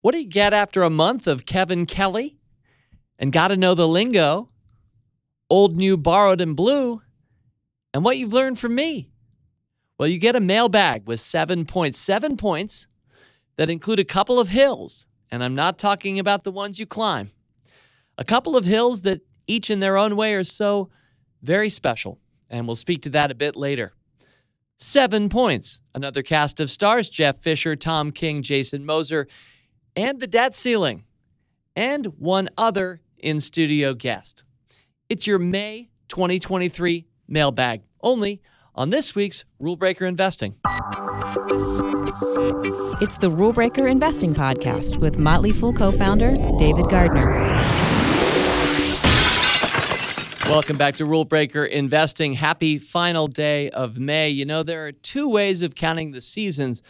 [0.00, 2.38] What do you get after a month of Kevin Kelly
[3.18, 4.48] and got to know the lingo,
[5.50, 7.02] old, new, borrowed, and blue,
[7.92, 9.10] and what you've learned from me?
[9.98, 12.86] Well, you get a mailbag with 7.7 points
[13.56, 17.32] that include a couple of hills, and I'm not talking about the ones you climb.
[18.16, 20.90] A couple of hills that each in their own way are so
[21.42, 23.92] very special, and we'll speak to that a bit later.
[24.76, 25.82] Seven points.
[25.92, 29.26] Another cast of stars Jeff Fischer, Tom King, Jason Moser,
[29.98, 31.02] and the debt ceiling,
[31.74, 34.44] and one other in studio guest.
[35.08, 38.40] It's your May 2023 mailbag, only
[38.76, 40.54] on this week's Rule Breaker Investing.
[43.00, 47.32] It's the Rule Breaker Investing Podcast with Motley Fool co founder David Gardner.
[50.48, 52.34] Welcome back to Rule Breaker Investing.
[52.34, 54.28] Happy final day of May.
[54.28, 56.84] You know, there are two ways of counting the seasons.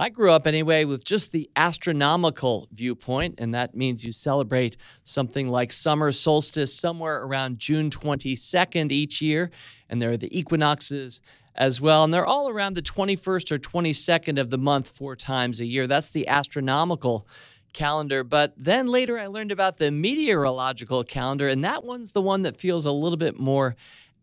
[0.00, 5.48] I grew up anyway with just the astronomical viewpoint, and that means you celebrate something
[5.48, 9.50] like summer solstice somewhere around June 22nd each year.
[9.88, 11.20] And there are the equinoxes
[11.56, 12.04] as well.
[12.04, 15.88] And they're all around the 21st or 22nd of the month, four times a year.
[15.88, 17.26] That's the astronomical
[17.72, 18.22] calendar.
[18.22, 22.60] But then later I learned about the meteorological calendar, and that one's the one that
[22.60, 23.74] feels a little bit more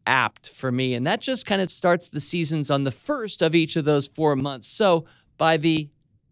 [0.07, 0.94] apt for me.
[0.94, 4.07] And that just kind of starts the seasons on the first of each of those
[4.07, 4.67] four months.
[4.69, 5.05] So
[5.38, 5.89] by the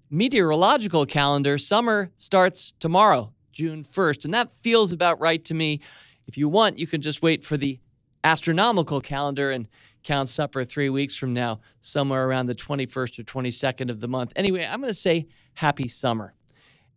[0.09, 4.25] meteorological calendar, summer starts tomorrow, June 1st.
[4.25, 5.81] And that feels about right to me.
[6.27, 7.79] If you want, you can just wait for the
[8.23, 9.67] astronomical calendar and
[10.03, 14.33] count supper three weeks from now, somewhere around the 21st or 22nd of the month.
[14.35, 16.33] Anyway, I'm going to say happy summer.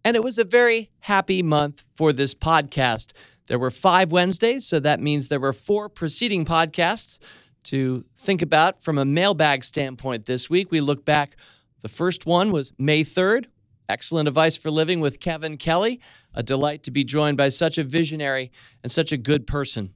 [0.04, 3.12] And it was a very happy month for this podcast.
[3.46, 7.18] There were five Wednesdays, so that means there were four preceding podcasts
[7.64, 10.70] to think about from a mailbag standpoint this week.
[10.70, 11.36] We look back
[11.80, 13.46] the first one was May 3rd.
[13.88, 16.00] Excellent advice for living with Kevin Kelly.
[16.34, 18.50] A delight to be joined by such a visionary
[18.82, 19.92] and such a good person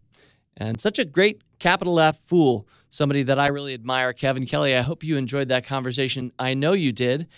[0.56, 4.76] and such a great capital F fool, somebody that I really admire, Kevin Kelly.
[4.76, 6.32] I hope you enjoyed that conversation.
[6.38, 7.28] I know you did.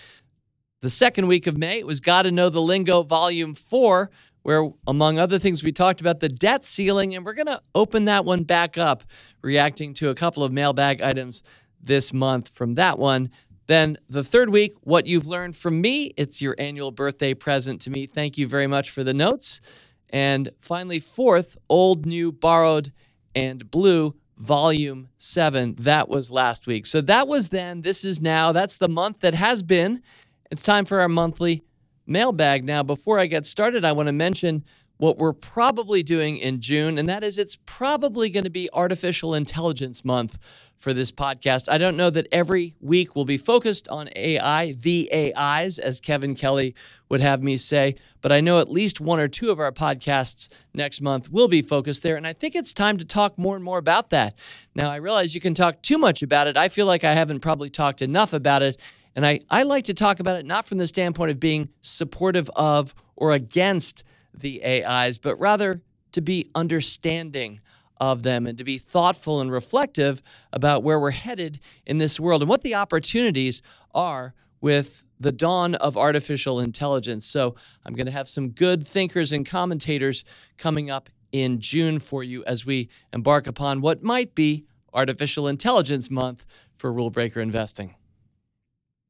[0.80, 4.10] The second week of May, was Gotta Know the Lingo Volume 4,
[4.42, 8.06] where, among other things, we talked about the debt ceiling, and we're going to open
[8.06, 9.04] that one back up,
[9.42, 11.44] reacting to a couple of mailbag items
[11.80, 13.30] this month from that one.
[13.72, 17.90] Then the third week, what you've learned from me, it's your annual birthday present to
[17.90, 18.04] me.
[18.04, 19.62] Thank you very much for the notes.
[20.10, 22.92] And finally, fourth, old, new, borrowed,
[23.34, 25.74] and blue, volume seven.
[25.76, 26.84] That was last week.
[26.84, 27.80] So that was then.
[27.80, 28.52] This is now.
[28.52, 30.02] That's the month that has been.
[30.50, 31.62] It's time for our monthly
[32.06, 32.64] mailbag.
[32.64, 34.64] Now, before I get started, I want to mention
[35.02, 39.34] what we're probably doing in June, and that is it's probably going to be Artificial
[39.34, 40.38] Intelligence Month
[40.76, 41.68] for this podcast.
[41.68, 46.36] I don't know that every week will be focused on AI, the AIs, as Kevin
[46.36, 46.76] Kelly
[47.08, 50.48] would have me say, but I know at least one or two of our podcasts
[50.72, 52.14] next month will be focused there.
[52.14, 54.38] And I think it's time to talk more and more about that.
[54.72, 56.56] Now, I realize you can talk too much about it.
[56.56, 58.78] I feel like I haven't probably talked enough about it.
[59.16, 62.48] And I, I like to talk about it not from the standpoint of being supportive
[62.54, 65.82] of or against the AIs, but rather
[66.12, 67.60] to be understanding
[68.00, 70.22] of them and to be thoughtful and reflective
[70.52, 73.62] about where we're headed in this world and what the opportunities
[73.94, 77.26] are with the dawn of artificial intelligence.
[77.26, 77.54] So,
[77.84, 80.24] I'm going to have some good thinkers and commentators
[80.58, 86.10] coming up in June for you as we embark upon what might be Artificial Intelligence
[86.10, 86.44] Month
[86.74, 87.94] for Rule Breaker Investing.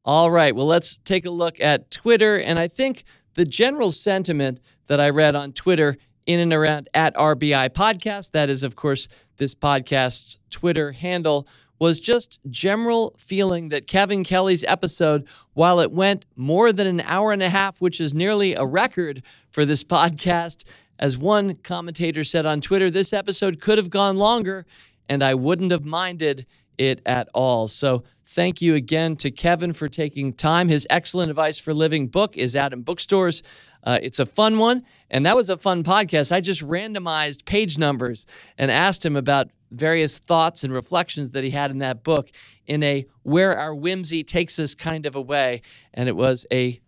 [0.05, 2.37] All right, well, let's take a look at Twitter.
[2.37, 7.15] And I think the general sentiment that I read on Twitter in and around at
[7.15, 8.32] RBI Podcast.
[8.32, 11.47] That is, of course, this podcast's Twitter handle.
[11.78, 17.32] Was just general feeling that Kevin Kelly's episode, while it went more than an hour
[17.32, 19.20] and a half, which is nearly a record
[19.50, 20.62] for this podcast,
[21.00, 24.64] as one commentator said on Twitter, this episode could have gone longer,
[25.09, 26.47] and I wouldn't have minded
[26.78, 27.69] it at all.
[27.69, 30.69] So, thank you again to Kevin for taking time.
[30.69, 33.43] His excellent advice for living book is out in bookstores.
[33.84, 36.32] Uh, it's a fun one, and that was a fun podcast.
[36.32, 38.26] I just randomized page numbers
[38.56, 42.31] and asked him about various thoughts and reflections that he had in that book
[42.67, 45.62] in a where our whimsy takes us kind of a way.
[45.94, 46.81] And it was a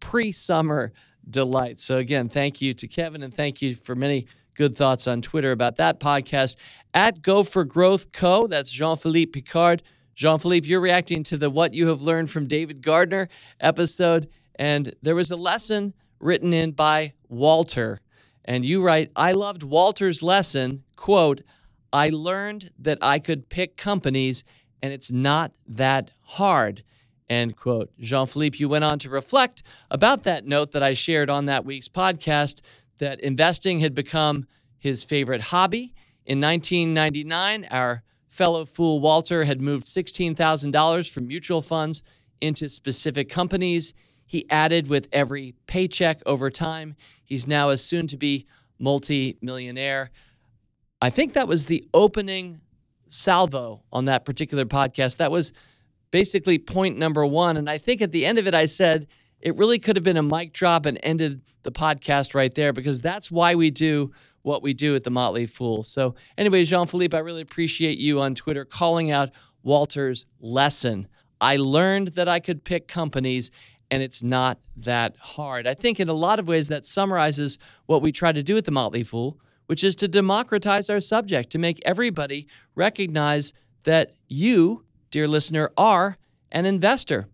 [0.00, 0.92] pre summer
[1.28, 1.78] delight.
[1.78, 5.52] So, again, thank you to Kevin, and thank you for many good thoughts on Twitter
[5.52, 6.56] about that podcast.
[6.94, 9.82] At Go for Growth Co., that's Jean Philippe Picard.
[10.14, 13.28] Jean Philippe, you're reacting to the What You Have Learned from David Gardner
[13.60, 14.28] episode.
[14.56, 18.00] And there was a lesson written in by Walter.
[18.44, 20.84] And you write, I loved Walter's lesson.
[20.96, 21.42] Quote,
[21.92, 24.44] I learned that I could pick companies
[24.82, 26.82] and it's not that hard.
[27.30, 27.90] End quote.
[27.98, 31.64] Jean Philippe, you went on to reflect about that note that I shared on that
[31.64, 32.60] week's podcast
[33.02, 34.46] that investing had become
[34.78, 35.92] his favorite hobby.
[36.24, 42.04] In 1999, our fellow fool Walter had moved $16,000 from mutual funds
[42.40, 43.92] into specific companies.
[44.24, 46.94] He added with every paycheck over time.
[47.24, 48.46] He's now a soon to be
[48.78, 50.10] multi millionaire.
[51.00, 52.60] I think that was the opening
[53.08, 55.16] salvo on that particular podcast.
[55.16, 55.52] That was
[56.12, 57.56] basically point number one.
[57.56, 59.08] And I think at the end of it, I said
[59.42, 63.00] it really could have been a mic drop and ended the podcast right there because
[63.00, 64.12] that's why we do
[64.42, 65.82] what we do at the Motley Fool.
[65.82, 69.30] So, anyway, Jean Philippe, I really appreciate you on Twitter calling out
[69.62, 71.06] Walter's lesson.
[71.40, 73.50] I learned that I could pick companies
[73.90, 75.66] and it's not that hard.
[75.66, 78.64] I think in a lot of ways that summarizes what we try to do at
[78.64, 83.52] the Motley Fool, which is to democratize our subject, to make everybody recognize
[83.82, 86.16] that you, dear listener, are
[86.50, 87.28] an investor.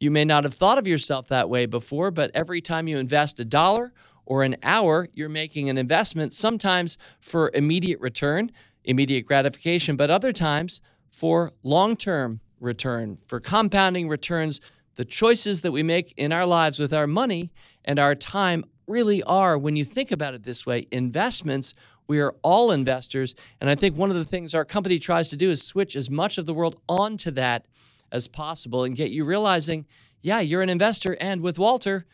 [0.00, 3.40] You may not have thought of yourself that way before, but every time you invest
[3.40, 3.92] a dollar
[4.24, 8.52] or an hour, you're making an investment, sometimes for immediate return,
[8.84, 10.80] immediate gratification, but other times
[11.10, 14.60] for long term return, for compounding returns
[14.94, 17.52] the choices that we make in our lives with our money
[17.84, 21.74] and our time really are, when you think about it this way, investments.
[22.08, 23.34] We are all investors.
[23.60, 26.10] And I think one of the things our company tries to do is switch as
[26.10, 27.66] much of the world onto that
[28.10, 29.86] as possible and get you realizing,
[30.20, 31.16] yeah, you're an investor.
[31.20, 32.06] And with Walter,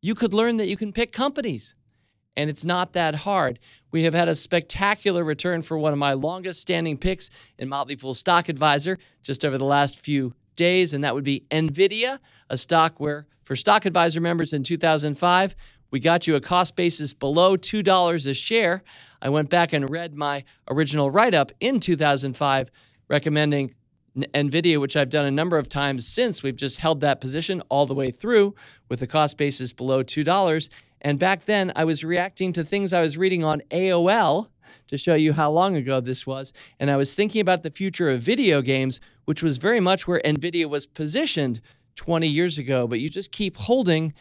[0.00, 1.74] you could learn that you can pick companies.
[2.36, 3.58] And it's not that hard.
[3.92, 7.94] We have had a spectacular return for one of my longest standing picks in Motley
[7.94, 12.18] Fool Stock Advisor just over the last few days, and that would be NVIDIA,
[12.50, 15.54] a stock where, for Stock Advisor members in 2005,
[15.90, 18.82] we got you a cost basis below $2 a share.
[19.22, 22.70] I went back and read my original write up in 2005
[23.08, 23.74] recommending
[24.16, 26.42] NVIDIA, which I've done a number of times since.
[26.42, 28.54] We've just held that position all the way through
[28.88, 30.68] with the cost basis below $2.
[31.00, 34.48] And back then, I was reacting to things I was reading on AOL
[34.88, 36.52] to show you how long ago this was.
[36.78, 40.20] And I was thinking about the future of video games, which was very much where
[40.24, 41.60] NVIDIA was positioned
[41.96, 42.86] 20 years ago.
[42.86, 44.14] But you just keep holding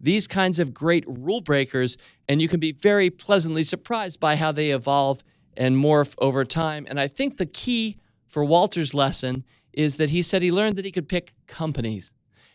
[0.00, 1.96] these kinds of great rule breakers,
[2.28, 5.24] and you can be very pleasantly surprised by how they evolve
[5.56, 6.86] and morph over time.
[6.88, 7.98] And I think the key
[8.28, 12.12] for Walter's lesson is that he said he learned that he could pick companies.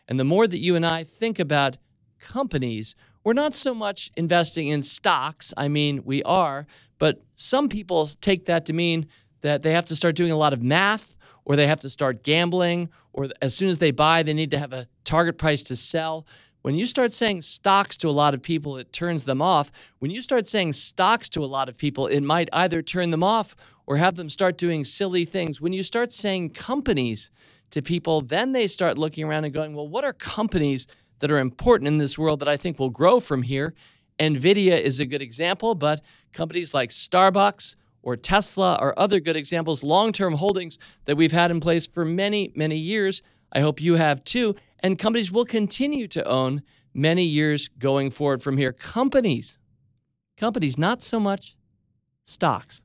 [0.07, 1.77] And the more that you and I think about
[2.19, 5.53] companies, we're not so much investing in stocks.
[5.55, 6.67] I mean, we are,
[6.99, 9.07] but some people take that to mean
[9.41, 12.23] that they have to start doing a lot of math or they have to start
[12.23, 15.75] gambling or as soon as they buy, they need to have a target price to
[15.75, 16.25] sell.
[16.63, 19.71] When you start saying stocks to a lot of people, it turns them off.
[19.99, 23.23] When you start saying stocks to a lot of people, it might either turn them
[23.23, 23.55] off
[23.85, 25.61] or have them start doing silly things.
[25.61, 27.29] When you start saying companies
[27.71, 30.87] to people, then they start looking around and going, well, what are companies
[31.23, 33.73] that are important in this world that I think will grow from here.
[34.19, 36.01] NVIDIA is a good example, but
[36.33, 41.49] companies like Starbucks or Tesla are other good examples, long term holdings that we've had
[41.49, 43.21] in place for many, many years.
[43.53, 44.55] I hope you have too.
[44.83, 46.61] And companies will continue to own
[46.93, 48.73] many years going forward from here.
[48.73, 49.57] Companies,
[50.37, 51.55] companies, not so much
[52.23, 52.83] stocks.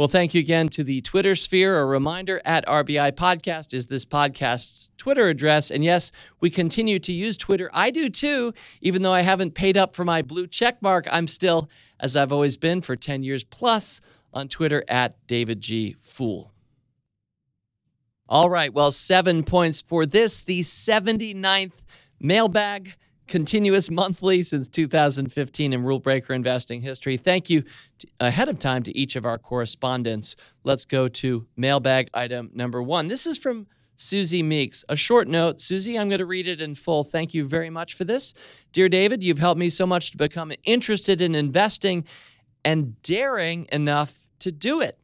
[0.00, 1.78] Well, thank you again to the Twitter sphere.
[1.78, 5.70] A reminder at RBI Podcast is this podcast's Twitter address.
[5.70, 6.10] And yes,
[6.40, 7.68] we continue to use Twitter.
[7.74, 11.06] I do too, even though I haven't paid up for my blue check mark.
[11.12, 11.68] I'm still,
[12.00, 14.00] as I've always been for 10 years plus,
[14.32, 15.96] on Twitter at David G.
[16.00, 16.54] Fool.
[18.30, 21.72] All right, well, seven points for this, the 79th
[22.20, 22.94] mailbag
[23.26, 27.16] continuous monthly since 2015 in rule breaker investing history.
[27.16, 27.64] Thank you
[27.98, 30.36] to, ahead of time to each of our correspondents.
[30.62, 33.08] Let's go to mailbag item number one.
[33.08, 34.84] This is from Susie Meeks.
[34.88, 35.60] A short note.
[35.60, 37.02] Susie, I'm going to read it in full.
[37.02, 38.32] Thank you very much for this.
[38.70, 42.04] Dear David, you've helped me so much to become interested in investing
[42.64, 45.00] and daring enough to do it.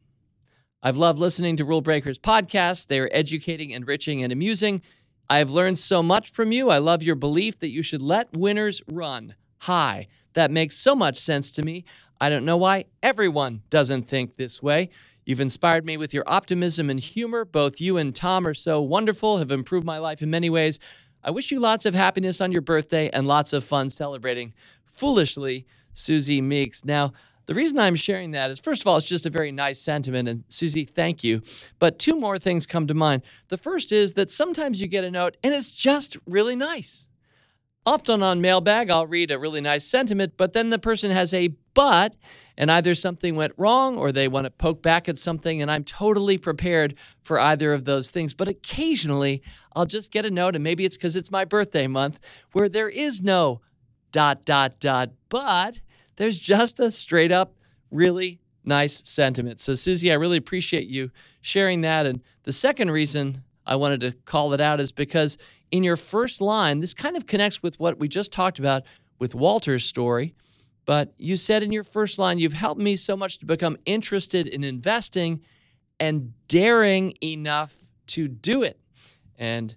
[0.83, 2.85] I've loved listening to Rule Breakers podcast.
[2.85, 4.83] They are educating, enriching, and amusing.
[5.27, 6.69] I have learned so much from you.
[6.69, 10.07] I love your belief that you should let winners run high.
[10.33, 11.83] That makes so much sense to me.
[12.21, 14.91] I don't know why everyone doesn't think this way.
[15.25, 17.43] You've inspired me with your optimism and humor.
[17.43, 20.79] Both you and Tom are so wonderful, have improved my life in many ways.
[21.23, 24.53] I wish you lots of happiness on your birthday and lots of fun celebrating.
[24.85, 26.85] Foolishly, Susie Meeks.
[26.85, 27.13] Now,
[27.47, 30.27] the reason I'm sharing that is, first of all, it's just a very nice sentiment.
[30.27, 31.41] And Susie, thank you.
[31.79, 33.23] But two more things come to mind.
[33.47, 37.07] The first is that sometimes you get a note and it's just really nice.
[37.85, 41.47] Often on mailbag, I'll read a really nice sentiment, but then the person has a
[41.73, 42.17] but
[42.57, 45.85] and either something went wrong or they want to poke back at something and I'm
[45.85, 48.33] totally prepared for either of those things.
[48.33, 49.41] But occasionally
[49.73, 52.19] I'll just get a note and maybe it's cuz it's my birthday month
[52.51, 53.61] where there is no
[54.11, 55.79] dot dot dot but
[56.17, 57.55] there's just a straight up
[57.89, 59.61] really nice sentiment.
[59.61, 61.09] So Susie, I really appreciate you
[61.41, 65.37] sharing that and the second reason I wanted to call it out is because
[65.71, 68.83] in your first line, this kind of connects with what we just talked about
[69.19, 70.33] with Walter's story.
[70.85, 74.47] But you said in your first line, you've helped me so much to become interested
[74.47, 75.41] in investing
[75.99, 77.75] and daring enough
[78.07, 78.79] to do it.
[79.37, 79.75] And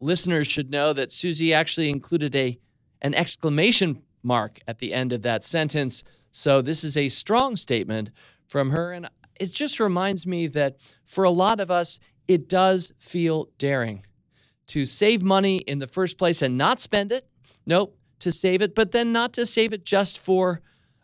[0.00, 2.58] listeners should know that Susie actually included a
[3.00, 6.04] an exclamation mark at the end of that sentence.
[6.30, 8.10] So this is a strong statement
[8.46, 9.08] from her and
[9.40, 14.04] it just reminds me that for a lot of us it does feel daring
[14.68, 17.26] to save money in the first place and not spend it.
[17.66, 20.60] Nope, to save it, but then not to save it just for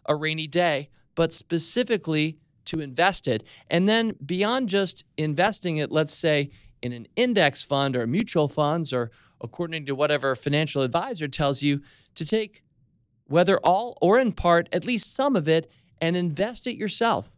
[0.06, 3.44] a rainy day, but specifically to invest it.
[3.70, 6.50] And then beyond just investing it, let's say
[6.82, 11.80] in an index fund or mutual funds, or according to whatever financial advisor tells you,
[12.14, 12.63] to take
[13.26, 17.32] whether all or in part, at least some of it, and invest it yourself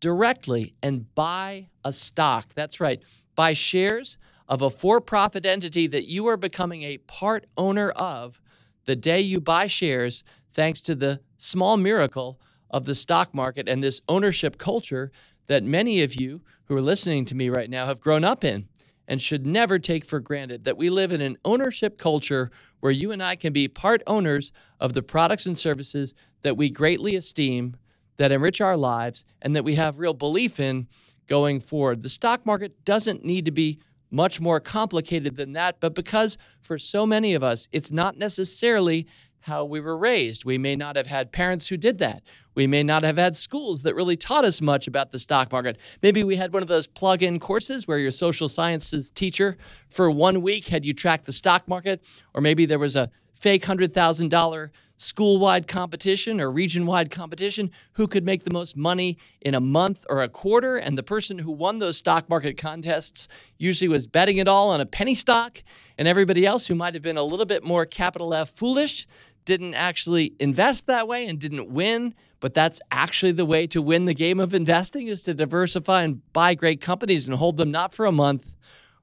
[0.00, 2.54] directly and buy a stock.
[2.54, 3.02] That's right,
[3.34, 4.18] buy shares
[4.48, 8.40] of a for profit entity that you are becoming a part owner of
[8.86, 13.84] the day you buy shares, thanks to the small miracle of the stock market and
[13.84, 15.10] this ownership culture
[15.46, 18.68] that many of you who are listening to me right now have grown up in
[19.06, 23.12] and should never take for granted that we live in an ownership culture where you
[23.12, 27.76] and I can be part owners of the products and services that we greatly esteem,
[28.16, 30.88] that enrich our lives, and that we have real belief in
[31.26, 32.02] going forward.
[32.02, 33.78] The stock market doesn't need to be
[34.10, 35.80] much more complicated than that.
[35.80, 39.06] But because for so many of us, it's not necessarily
[39.48, 40.44] how we were raised.
[40.44, 42.22] We may not have had parents who did that.
[42.54, 45.76] We may not have had schools that really taught us much about the stock market.
[46.02, 49.56] Maybe we had one of those plug in courses where your social sciences teacher
[49.88, 52.02] for one week had you track the stock market,
[52.34, 58.08] or maybe there was a fake $100,000 school wide competition or region wide competition, who
[58.08, 60.76] could make the most money in a month or a quarter.
[60.76, 64.80] And the person who won those stock market contests usually was betting it all on
[64.80, 65.62] a penny stock.
[65.96, 69.06] And everybody else who might have been a little bit more capital F foolish
[69.48, 72.14] didn't actually invest that way and didn't win.
[72.38, 76.20] But that's actually the way to win the game of investing is to diversify and
[76.32, 78.54] buy great companies and hold them not for a month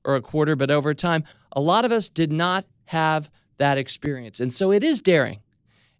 [0.05, 1.25] or a quarter, but over time.
[1.51, 4.39] A lot of us did not have that experience.
[4.39, 5.41] And so it is daring.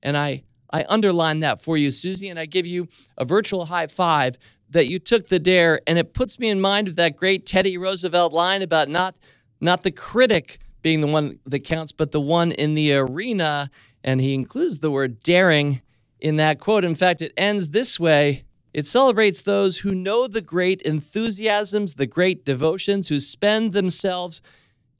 [0.04, 2.88] And I, I underline that for you, Susie, and I give you
[3.18, 4.38] a virtual high five
[4.70, 5.82] that you took the dare.
[5.88, 9.16] And it puts me in mind of that great Teddy Roosevelt line about not,
[9.60, 13.72] not the critic being the one that counts, but the one in the arena.
[14.06, 15.82] And he includes the word daring
[16.20, 16.86] in that quote.
[16.86, 22.06] In fact, it ends this way it celebrates those who know the great enthusiasms, the
[22.06, 24.42] great devotions, who spend themselves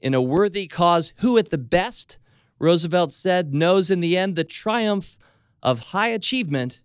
[0.00, 2.16] in a worthy cause, who at the best
[2.58, 5.18] Roosevelt said, knows in the end the triumph
[5.62, 6.80] of high achievement,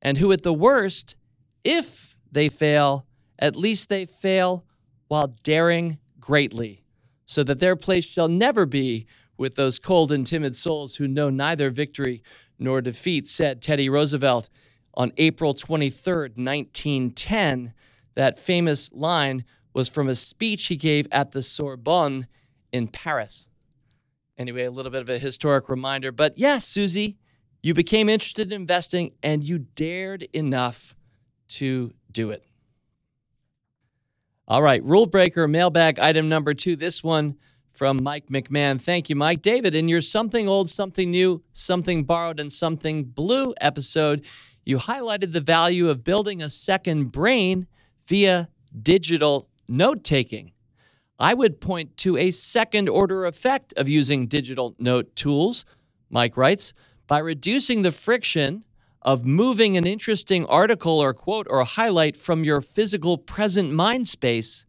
[0.00, 1.16] and who at the worst,
[1.64, 3.04] if they fail,
[3.38, 4.64] at least they fail
[5.08, 6.82] while daring greatly,
[7.26, 11.30] so that their place shall never be with those cold and timid souls who know
[11.30, 12.22] neither victory
[12.58, 14.48] nor defeat, said Teddy Roosevelt
[14.94, 17.74] on April 23, 1910.
[18.14, 22.26] That famous line was from a speech he gave at the Sorbonne
[22.72, 23.48] in Paris.
[24.36, 26.12] Anyway, a little bit of a historic reminder.
[26.12, 27.16] But yes, Susie,
[27.62, 30.94] you became interested in investing and you dared enough
[31.48, 32.44] to do it.
[34.48, 36.76] All right, rule breaker mailbag item number two.
[36.76, 37.36] This one
[37.72, 38.80] from Mike McMahon.
[38.80, 39.42] Thank you, Mike.
[39.42, 44.24] David, in your Something Old, Something New, Something Borrowed, and Something Blue episode,
[44.64, 47.66] you highlighted the value of building a second brain
[48.06, 48.48] via
[48.80, 50.52] digital note taking.
[51.18, 55.64] I would point to a second order effect of using digital note tools,
[56.10, 56.72] Mike writes,
[57.06, 58.64] by reducing the friction
[59.02, 64.64] of moving an interesting article or quote or highlight from your physical present mind space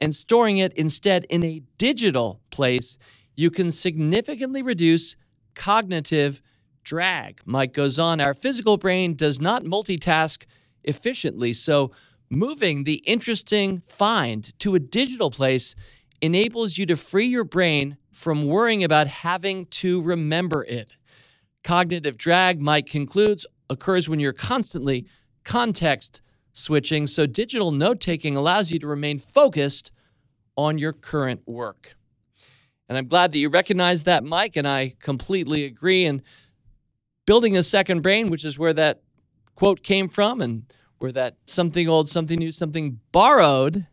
[0.00, 2.98] and storing it instead in a digital place,
[3.36, 5.16] you can significantly reduce
[5.54, 6.42] cognitive
[6.84, 7.40] drag.
[7.46, 10.44] Mike goes on, our physical brain does not multitask
[10.84, 11.90] efficiently, so
[12.30, 15.74] moving the interesting find to a digital place
[16.20, 20.96] enables you to free your brain from worrying about having to remember it.
[21.62, 25.06] Cognitive drag, Mike concludes, occurs when you're constantly
[25.44, 26.20] context
[26.52, 29.90] switching, so digital note taking allows you to remain focused
[30.56, 31.96] on your current work.
[32.88, 36.04] And I'm glad that you recognize that, Mike, and I completely agree.
[36.04, 36.22] And
[37.26, 39.02] building a second brain, which is where that
[39.54, 40.64] quote came from and
[40.98, 43.86] where that something old, something new, something borrowed,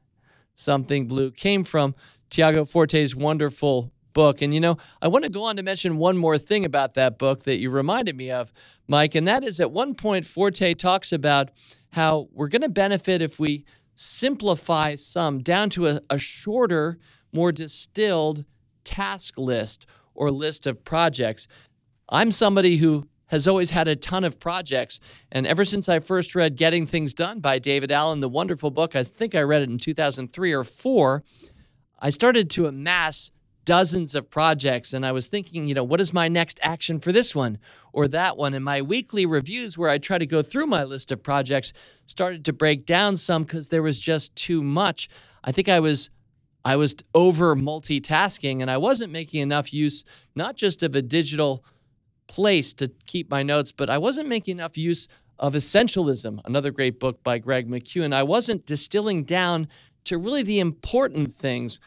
[0.56, 1.94] something blue came from.
[2.30, 4.42] Tiago Forte's wonderful book.
[4.42, 7.20] And you know, I want to go on to mention one more thing about that
[7.20, 8.52] book that you reminded me of,
[8.88, 11.52] Mike, and that is at one point Forte talks about
[11.96, 13.64] how we're going to benefit if we
[13.96, 17.00] simplify some down to a, a shorter,
[17.32, 18.44] more distilled
[18.84, 21.48] task list or list of projects.
[22.10, 25.00] I'm somebody who has always had a ton of projects.
[25.32, 28.94] And ever since I first read Getting Things Done by David Allen, the wonderful book,
[28.94, 31.24] I think I read it in 2003 or 4,
[31.98, 33.32] I started to amass
[33.65, 37.12] dozens of projects and I was thinking, you know, what is my next action for
[37.12, 37.57] this one
[37.91, 38.53] or that one?
[38.53, 41.74] And my weekly reviews, where I try to go through my list of projects,
[42.05, 45.10] started to break down some because there was just too much.
[45.43, 46.10] I think I was
[46.63, 50.03] I was over multitasking and I wasn't making enough use
[50.34, 51.63] not just of a digital
[52.27, 55.07] place to keep my notes, but I wasn't making enough use
[55.38, 58.13] of Essentialism, another great book by Greg McKeown.
[58.13, 59.67] I wasn't distilling down
[60.05, 61.79] to really the important things.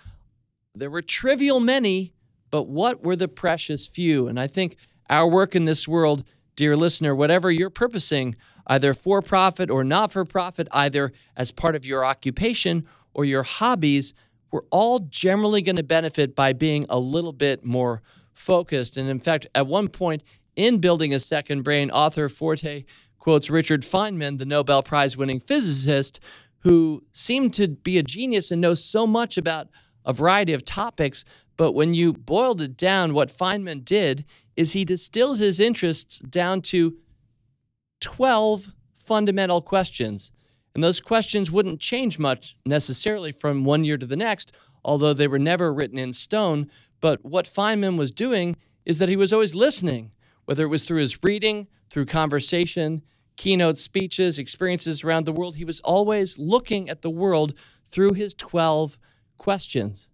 [0.78, 2.12] There were trivial many,
[2.50, 4.28] but what were the precious few?
[4.28, 4.76] And I think
[5.10, 6.24] our work in this world,
[6.56, 11.74] dear listener, whatever you're purposing, either for profit or not for profit, either as part
[11.74, 14.14] of your occupation or your hobbies,
[14.50, 18.96] we're all generally going to benefit by being a little bit more focused.
[18.96, 20.22] And in fact, at one point
[20.56, 22.84] in Building a Second Brain, author Forte
[23.18, 26.20] quotes Richard Feynman, the Nobel Prize winning physicist,
[26.60, 29.68] who seemed to be a genius and knows so much about
[30.08, 31.24] a variety of topics.
[31.56, 34.24] But when you boiled it down, what Feynman did
[34.56, 36.96] is he distilled his interests down to
[38.00, 40.32] 12 fundamental questions.
[40.74, 44.52] And those questions wouldn't change much necessarily from one year to the next,
[44.84, 46.70] although they were never written in stone.
[47.00, 50.12] But what Feynman was doing is that he was always listening,
[50.46, 53.02] whether it was through his reading, through conversation,
[53.36, 55.56] keynote speeches, experiences around the world.
[55.56, 57.54] He was always looking at the world
[57.90, 58.98] through his 12
[59.38, 60.10] questions.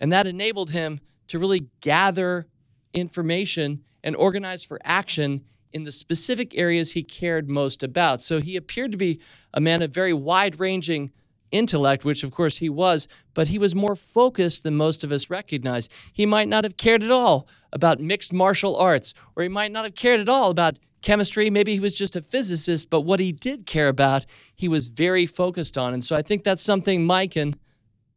[0.00, 2.46] And that enabled him to really gather
[2.94, 8.22] information and organize for action in the specific areas he cared most about.
[8.22, 9.20] So he appeared to be
[9.52, 11.10] a man of very wide ranging
[11.50, 15.30] intellect, which of course he was, but he was more focused than most of us
[15.30, 15.88] recognize.
[16.12, 19.84] He might not have cared at all about mixed martial arts, or he might not
[19.84, 21.50] have cared at all about chemistry.
[21.50, 25.26] Maybe he was just a physicist, but what he did care about, he was very
[25.26, 25.94] focused on.
[25.94, 27.58] And so I think that's something, Mike and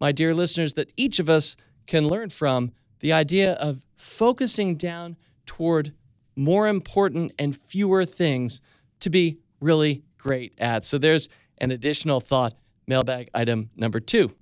[0.02, 5.16] my dear listeners, that each of us can learn from the idea of focusing down
[5.46, 5.94] toward
[6.36, 8.62] more important and fewer things
[9.00, 10.84] to be really great at.
[10.84, 12.54] So there's an additional thought
[12.88, 14.34] mailbag item number two.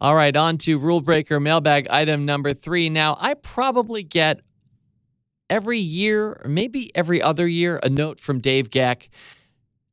[0.00, 2.90] All right, on to rule breaker mailbag item number three.
[2.90, 4.40] Now, I probably get
[5.48, 9.08] every year, or maybe every other year, a note from Dave Geck.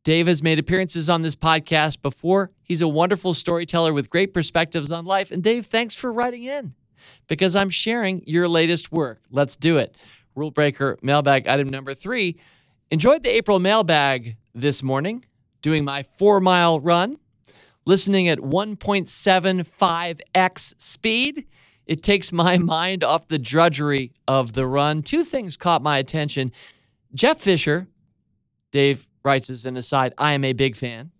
[0.03, 2.49] Dave has made appearances on this podcast before.
[2.63, 5.29] He's a wonderful storyteller with great perspectives on life.
[5.31, 6.73] And Dave, thanks for writing in
[7.27, 9.19] because I'm sharing your latest work.
[9.29, 9.95] Let's do it.
[10.35, 12.39] Rule breaker mailbag item number three.
[12.89, 15.23] Enjoyed the April mailbag this morning
[15.61, 17.17] doing my four mile run,
[17.85, 21.45] listening at 1.75x speed.
[21.85, 25.03] It takes my mind off the drudgery of the run.
[25.03, 26.51] Two things caught my attention.
[27.13, 27.85] Jeff Fischer,
[28.71, 31.11] Dave writes as an aside, I am a big fan,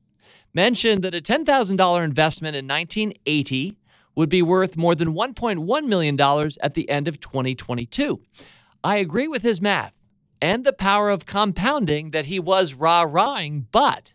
[0.54, 3.78] mentioned that a $10,000 investment in 1980
[4.16, 6.20] would be worth more than $1.1 million
[6.62, 8.22] at the end of 2022.
[8.84, 9.98] I agree with his math
[10.42, 14.14] and the power of compounding that he was rah rahing, but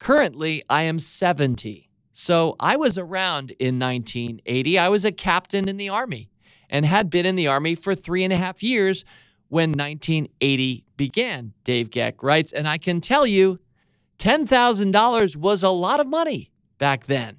[0.00, 1.90] Currently, I am 70.
[2.12, 4.78] So I was around in 1980.
[4.78, 6.30] I was a captain in the Army
[6.70, 9.04] and had been in the Army for three and a half years
[9.48, 12.52] when 1980 began, Dave Geck writes.
[12.52, 13.58] And I can tell you,
[14.18, 17.38] $10,000 was a lot of money back then.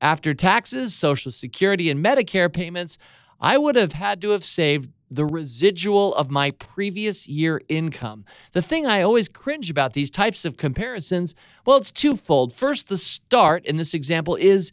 [0.00, 2.98] After taxes, Social Security, and Medicare payments,
[3.40, 8.24] I would have had to have saved the residual of my previous year income.
[8.50, 12.52] The thing I always cringe about these types of comparisons, well, it's twofold.
[12.52, 14.72] First, the start in this example is,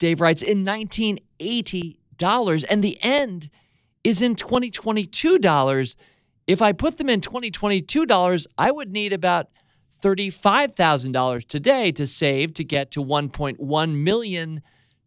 [0.00, 3.50] Dave writes, in 1980 dollars, and the end
[4.02, 5.96] is in 2022 dollars.
[6.46, 9.48] If I put them in 2022 dollars, I would need about
[10.02, 14.60] $35,000 today to save to get to 1.1 million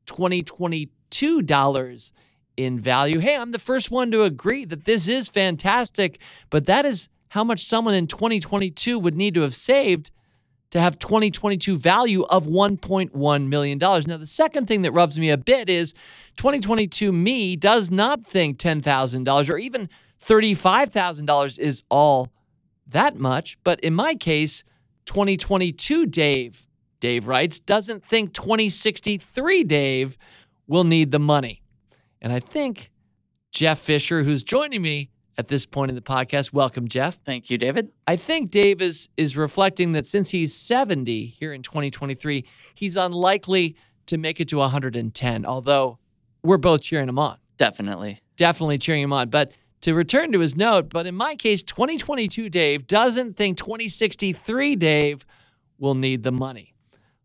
[0.07, 2.11] 2022 dollars
[2.55, 3.19] in value.
[3.19, 6.19] Hey, I'm the first one to agree that this is fantastic,
[6.49, 10.09] but that is how much someone in 2022 would need to have saved
[10.71, 13.77] to have 2022 value of $1.1 million.
[13.77, 15.93] Now, the second thing that rubs me a bit is
[16.37, 19.87] 2022 me does not think $10,000 or even
[20.21, 22.31] $35,000 is all
[22.87, 23.57] that much.
[23.63, 24.63] But in my case,
[25.05, 26.67] 2022 Dave,
[26.99, 30.17] Dave writes, doesn't think 2063 Dave
[30.67, 31.61] will need the money.
[32.21, 32.91] And I think
[33.51, 37.15] Jeff Fischer, who's joining me at this point in the podcast, welcome, Jeff.
[37.15, 37.91] Thank you, David.
[38.07, 43.75] I think Dave is, is reflecting that since he's 70 here in 2023, he's unlikely
[44.07, 45.99] to make it to 110, although
[46.43, 47.37] we're both cheering him on.
[47.57, 48.21] Definitely.
[48.35, 49.29] Definitely cheering him on.
[49.29, 49.51] But
[49.81, 55.25] to return to his note, but in my case, 2022 Dave doesn't think 2063 Dave
[55.77, 56.73] will need the money.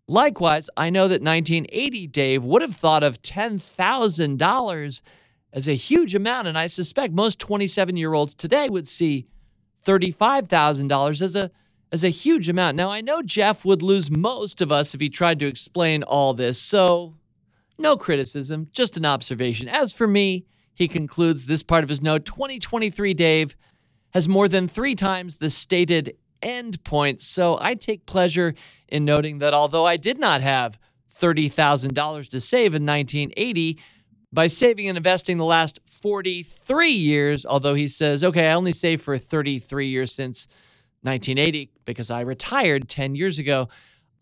[0.09, 5.03] Likewise, I know that 1980 Dave would have thought of $10,000
[5.53, 9.27] as a huge amount, and I suspect most 27 year olds today would see
[9.85, 11.51] $35,000 as a
[11.93, 12.75] as a huge amount.
[12.75, 16.33] Now, I know Jeff would lose most of us if he tried to explain all
[16.33, 17.15] this, so
[17.79, 19.69] no criticism, just an observation.
[19.69, 20.47] As for me,
[20.83, 23.55] he concludes this part of his note 2023 Dave
[24.13, 27.21] has more than three times the stated end point.
[27.21, 28.55] So I take pleasure
[28.89, 30.79] in noting that although I did not have
[31.15, 33.79] $30,000 to save in 1980,
[34.33, 39.03] by saving and investing the last 43 years, although he says, okay, I only saved
[39.03, 40.49] for 33 years since
[41.03, 43.69] 1980 because I retired 10 years ago.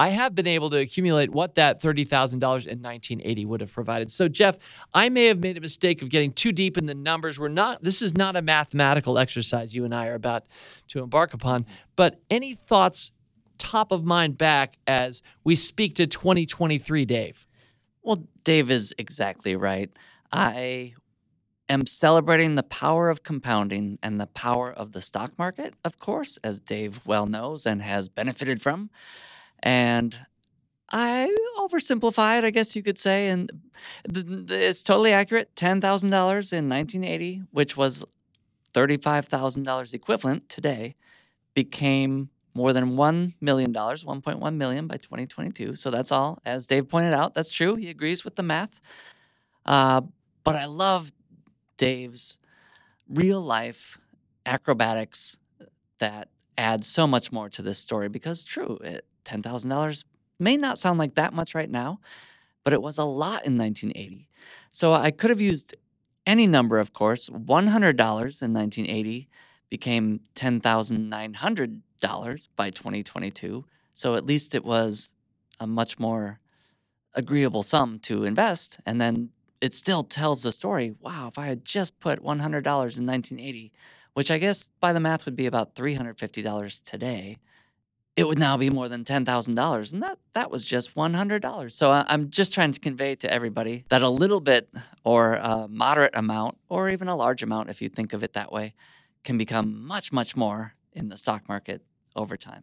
[0.01, 2.41] I have been able to accumulate what that $30,000 in
[2.81, 4.11] 1980 would have provided.
[4.11, 4.57] So, Jeff,
[4.95, 7.39] I may have made a mistake of getting too deep in the numbers.
[7.39, 10.47] We're not, this is not a mathematical exercise you and I are about
[10.89, 11.67] to embark upon.
[11.97, 13.13] But any thoughts
[13.59, 17.47] top of mind back as we speak to 2023, Dave?
[18.03, 19.91] Well, Dave is exactly right.
[20.33, 20.95] I
[21.69, 26.39] am celebrating the power of compounding and the power of the stock market, of course,
[26.43, 28.89] as Dave well knows and has benefited from.
[29.63, 30.17] And
[30.91, 33.51] I oversimplified, I guess you could say, and
[34.05, 35.55] it's totally accurate.
[35.55, 38.05] Ten thousand dollars in 1980, which was
[38.73, 40.97] thirty-five thousand dollars equivalent today,
[41.55, 45.77] became more than one million dollars, 1.1 million by 2022.
[45.77, 46.39] So that's all.
[46.45, 47.77] As Dave pointed out, that's true.
[47.77, 48.81] He agrees with the math.
[49.65, 50.03] Uh,
[50.43, 51.13] but I love
[51.77, 52.39] Dave's
[53.09, 53.99] real life
[54.47, 55.39] acrobatics
[55.99, 60.05] that add so much more to this story because true, it, $10,000
[60.39, 62.01] may not sound like that much right now,
[62.65, 64.29] but it was a lot in 1980.
[64.71, 65.77] So I could have used
[66.27, 67.29] any number, of course.
[67.29, 69.29] $100 in 1980
[69.69, 73.65] became $10,900 by 2022.
[73.93, 75.13] So at least it was
[75.59, 76.41] a much more
[77.15, 78.81] agreeable sum to invest.
[78.87, 79.31] And then
[79.61, 83.73] it still tells the story wow, if I had just put $100 in 1980,
[84.15, 87.37] which I guess by the math would be about $350 today,
[88.17, 89.93] it would now be more than $10,000.
[89.93, 91.73] And that, that was just $100.
[91.73, 94.69] So I'm just trying to convey to everybody that a little bit
[95.05, 98.53] or a moderate amount, or even a large amount, if you think of it that
[98.53, 98.75] way,
[99.25, 101.83] can become much, much more in the stock market
[102.17, 102.61] over time.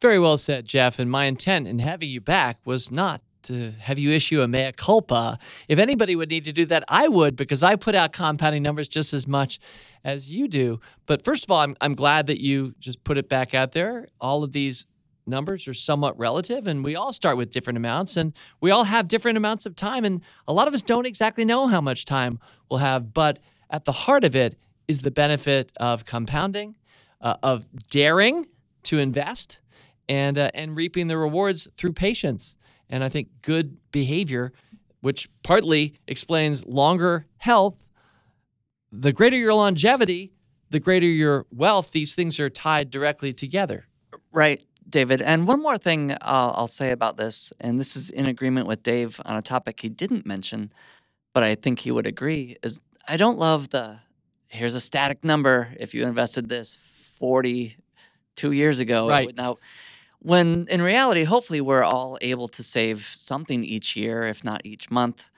[0.00, 0.98] Very well said, Jeff.
[0.98, 4.72] And my intent in having you back was not to have you issue a mea
[4.76, 5.38] culpa.
[5.68, 8.88] If anybody would need to do that, I would because I put out compounding numbers
[8.88, 9.60] just as much
[10.04, 10.80] as you do.
[11.06, 14.08] But first of all, I'm, I'm glad that you just put it back out there.
[14.20, 14.86] All of these
[15.26, 19.08] numbers are somewhat relative, and we all start with different amounts, and we all have
[19.08, 20.04] different amounts of time.
[20.04, 22.38] And a lot of us don't exactly know how much time
[22.70, 23.14] we'll have.
[23.14, 23.38] But
[23.70, 26.76] at the heart of it is the benefit of compounding,
[27.20, 28.46] uh, of daring
[28.84, 29.60] to invest,
[30.08, 32.56] and, uh, and reaping the rewards through patience.
[32.88, 34.52] And I think good behavior,
[35.00, 37.84] which partly explains longer health
[39.00, 40.32] the greater your longevity,
[40.70, 41.90] the greater your wealth.
[41.90, 43.86] These things are tied directly together.
[44.32, 45.20] Right, David.
[45.20, 48.82] And one more thing uh, I'll say about this, and this is in agreement with
[48.82, 50.72] Dave on a topic he didn't mention,
[51.32, 53.98] but I think he would agree, is I don't love the
[54.48, 55.74] here's a static number.
[55.78, 59.34] If you invested this 42 years ago, right.
[59.36, 59.56] now
[60.24, 64.90] when in reality, hopefully, we're all able to save something each year, if not each
[64.90, 65.30] month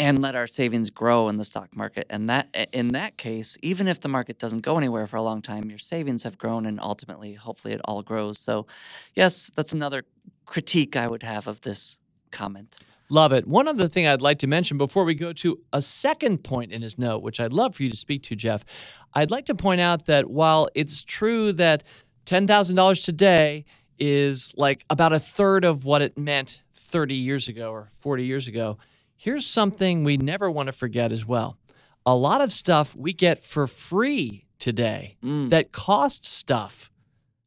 [0.00, 2.06] and let our savings grow in the stock market.
[2.08, 5.42] And that in that case, even if the market doesn't go anywhere for a long
[5.42, 8.38] time, your savings have grown and ultimately hopefully it all grows.
[8.38, 8.66] So,
[9.14, 10.04] yes, that's another
[10.46, 12.00] critique I would have of this
[12.30, 12.78] comment.
[13.10, 13.46] Love it.
[13.46, 16.80] One other thing I'd like to mention before we go to a second point in
[16.80, 18.64] his note, which I'd love for you to speak to, Jeff,
[19.12, 21.82] I'd like to point out that while it's true that
[22.24, 23.66] $10,000 today
[24.00, 28.48] is like about a third of what it meant 30 years ago or 40 years
[28.48, 28.78] ago,
[29.22, 31.58] Here's something we never want to forget as well.
[32.06, 35.50] A lot of stuff we get for free today mm.
[35.50, 36.90] that cost stuff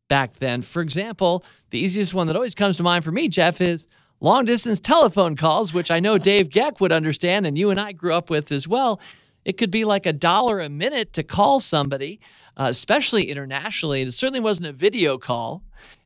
[0.08, 0.62] back then.
[0.62, 3.88] For example, the easiest one that always comes to mind for me, Jeff, is
[4.20, 7.92] long distance telephone calls, which I know Dave Geck would understand and you and I
[7.92, 9.02] grew up with as well.
[9.44, 12.20] It could be like a dollar a minute to call somebody,
[12.56, 14.04] uh, especially internationally.
[14.04, 15.64] It certainly wasn't a video call.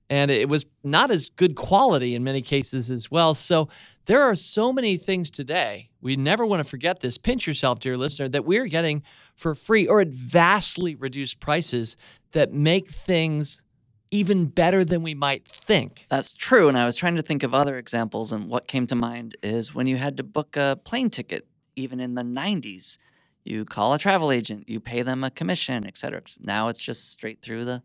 [0.10, 3.34] And it was not as good quality in many cases as well.
[3.34, 3.68] So
[4.06, 5.90] there are so many things today.
[6.00, 7.18] We never want to forget this.
[7.18, 9.04] Pinch yourself, dear listener, that we're getting
[9.36, 11.98] for free or at vastly reduced prices
[12.32, 13.62] that make things
[14.10, 16.06] even better than we might think.
[16.08, 16.70] That's true.
[16.70, 19.76] And I was trying to think of other examples, and what came to mind is
[19.76, 22.98] when you had to book a plane ticket, even in the 90s.
[23.44, 26.22] You call a travel agent, you pay them a commission, et cetera.
[26.42, 27.82] Now it's just straight through the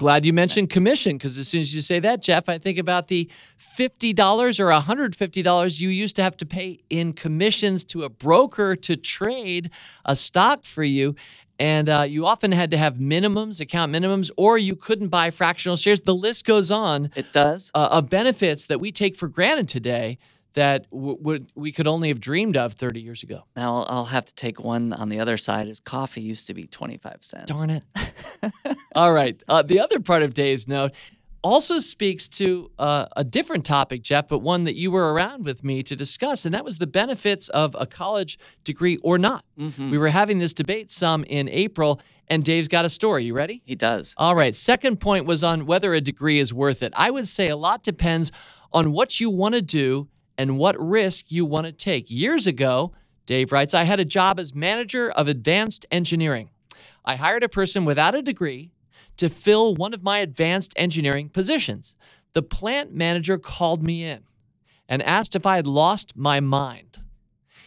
[0.00, 3.08] Glad you mentioned commission because as soon as you say that, Jeff, I think about
[3.08, 8.74] the $50 or $150 you used to have to pay in commissions to a broker
[8.76, 9.68] to trade
[10.06, 11.16] a stock for you.
[11.58, 15.76] And uh, you often had to have minimums, account minimums, or you couldn't buy fractional
[15.76, 16.00] shares.
[16.00, 17.70] The list goes on It does.
[17.74, 20.16] uh, of benefits that we take for granted today
[20.54, 23.44] that w- would we could only have dreamed of 30 years ago.
[23.56, 25.68] Now I'll- I'll have to take one on the other side.
[25.68, 27.50] Is coffee used to be 25 cents.
[27.50, 27.82] Darn it.
[28.94, 29.40] All right.
[29.48, 30.92] Uh, the other part of Dave's note
[31.42, 35.64] also speaks to uh, a different topic, Jeff, but one that you were around with
[35.64, 39.44] me to discuss, and that was the benefits of a college degree or not.
[39.58, 39.90] Mhm.
[39.90, 43.24] We were having this debate some in April, and Dave's got a story.
[43.24, 43.62] You ready?
[43.64, 44.14] He does.
[44.18, 44.54] All right.
[44.54, 46.92] Second point was on whether a degree is worth it.
[46.94, 48.30] I would say a lot depends
[48.72, 50.08] on what you want to do
[50.40, 52.10] and what risk you want to take.
[52.10, 52.92] Years ago,
[53.26, 56.48] Dave writes, I had a job as manager of advanced engineering.
[57.04, 58.72] I hired a person without a degree
[59.18, 61.94] to fill one of my advanced engineering positions.
[62.32, 64.20] The plant manager called me in
[64.88, 67.00] and asked if I had lost my mind.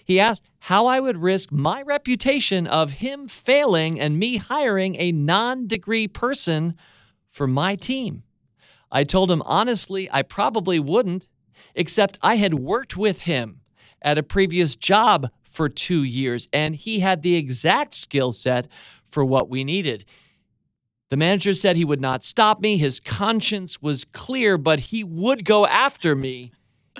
[0.03, 5.12] He asked how I would risk my reputation of him failing and me hiring a
[5.12, 6.73] non degree person
[7.29, 8.23] for my team.
[8.91, 11.27] I told him honestly, I probably wouldn't,
[11.75, 13.62] except I had worked with him
[14.01, 18.67] at a previous job for two years, and he had the exact skill set
[19.05, 20.05] for what we needed.
[21.09, 22.77] The manager said he would not stop me.
[22.77, 26.51] His conscience was clear, but he would go after me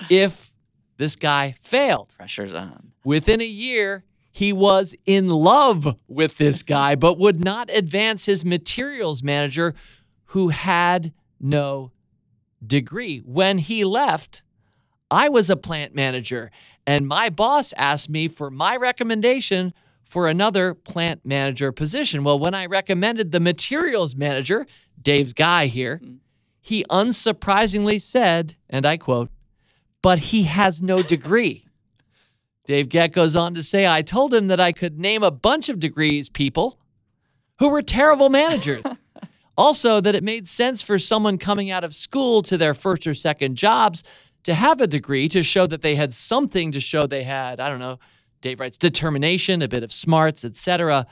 [0.08, 0.54] if
[0.98, 2.14] this guy failed.
[2.16, 2.92] Pressure's on.
[3.04, 8.44] Within a year, he was in love with this guy, but would not advance his
[8.44, 9.74] materials manager
[10.26, 11.90] who had no
[12.64, 13.18] degree.
[13.18, 14.43] When he left,
[15.14, 16.50] I was a plant manager,
[16.88, 19.72] and my boss asked me for my recommendation
[20.02, 22.24] for another plant manager position.
[22.24, 24.66] Well, when I recommended the materials manager,
[25.00, 26.18] Dave's guy here, mm.
[26.60, 29.30] he unsurprisingly said, and I quote,
[30.02, 31.64] but he has no degree.
[32.66, 35.68] Dave Geck goes on to say, I told him that I could name a bunch
[35.68, 36.80] of degrees people
[37.60, 38.84] who were terrible managers.
[39.56, 43.14] also, that it made sense for someone coming out of school to their first or
[43.14, 44.02] second jobs
[44.44, 47.68] to have a degree to show that they had something to show they had, I
[47.68, 47.98] don't know,
[48.40, 51.06] Dave writes, determination, a bit of smarts, etc.,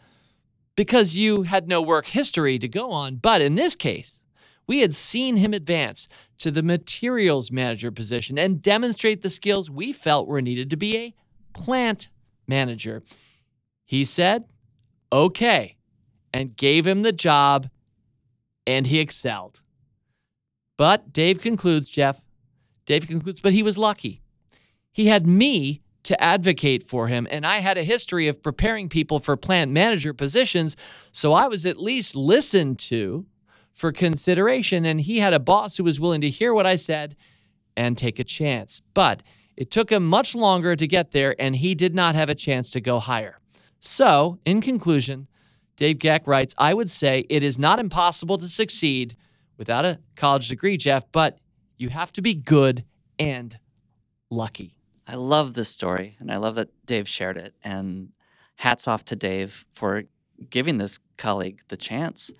[0.77, 3.17] because you had no work history to go on.
[3.17, 4.21] But in this case,
[4.67, 9.93] we had seen him advance to the materials manager position and demonstrate the skills we
[9.93, 11.15] felt were needed to be a
[11.53, 12.09] plant
[12.47, 13.03] manager.
[13.85, 14.45] He said,
[15.13, 15.77] okay,
[16.33, 17.69] and gave him the job,
[18.67, 19.61] and he excelled.
[20.79, 22.21] But Dave concludes, Jeff,
[22.87, 24.21] Dave concludes, but he was lucky.
[24.93, 29.21] He had me to advocate for him, and I had a history of preparing people
[29.21, 30.77] for plant manager positions,
[31.13, 33.27] so I was at least listened to
[33.73, 37.17] for consideration, and he had a boss who was willing to hear what I said
[37.77, 38.83] and take a chance.
[38.95, 39.23] But
[39.57, 42.71] it took him much longer to get there, and he did not have a chance
[42.71, 43.39] to go higher.
[43.81, 45.29] So, in conclusion,
[45.77, 49.17] Dave Geck writes I would say it is not impossible to succeed
[49.57, 51.39] without a college degree, Jeff, but
[51.83, 52.85] you have to be good
[53.19, 53.59] and
[54.31, 54.77] lucky.
[55.07, 57.55] I love this story, and I love that Dave shared it.
[57.65, 58.11] And
[58.57, 60.05] hats off to Dave for
[60.49, 62.31] giving this colleague the chance.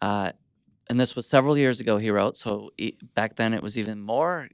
[0.00, 0.30] Uh,
[0.88, 2.36] and this was several years ago, he wrote.
[2.36, 2.70] So
[3.14, 4.48] back then, it was even more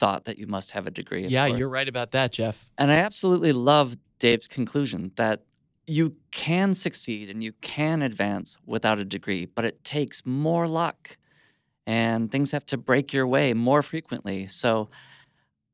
[0.00, 1.26] thought that you must have a degree.
[1.28, 1.58] yeah, course.
[1.60, 2.72] you're right about that, Jeff.
[2.76, 5.44] And I absolutely love Dave's conclusion that
[5.86, 11.17] you can succeed and you can advance without a degree, but it takes more luck
[11.88, 14.46] and things have to break your way more frequently.
[14.46, 14.90] So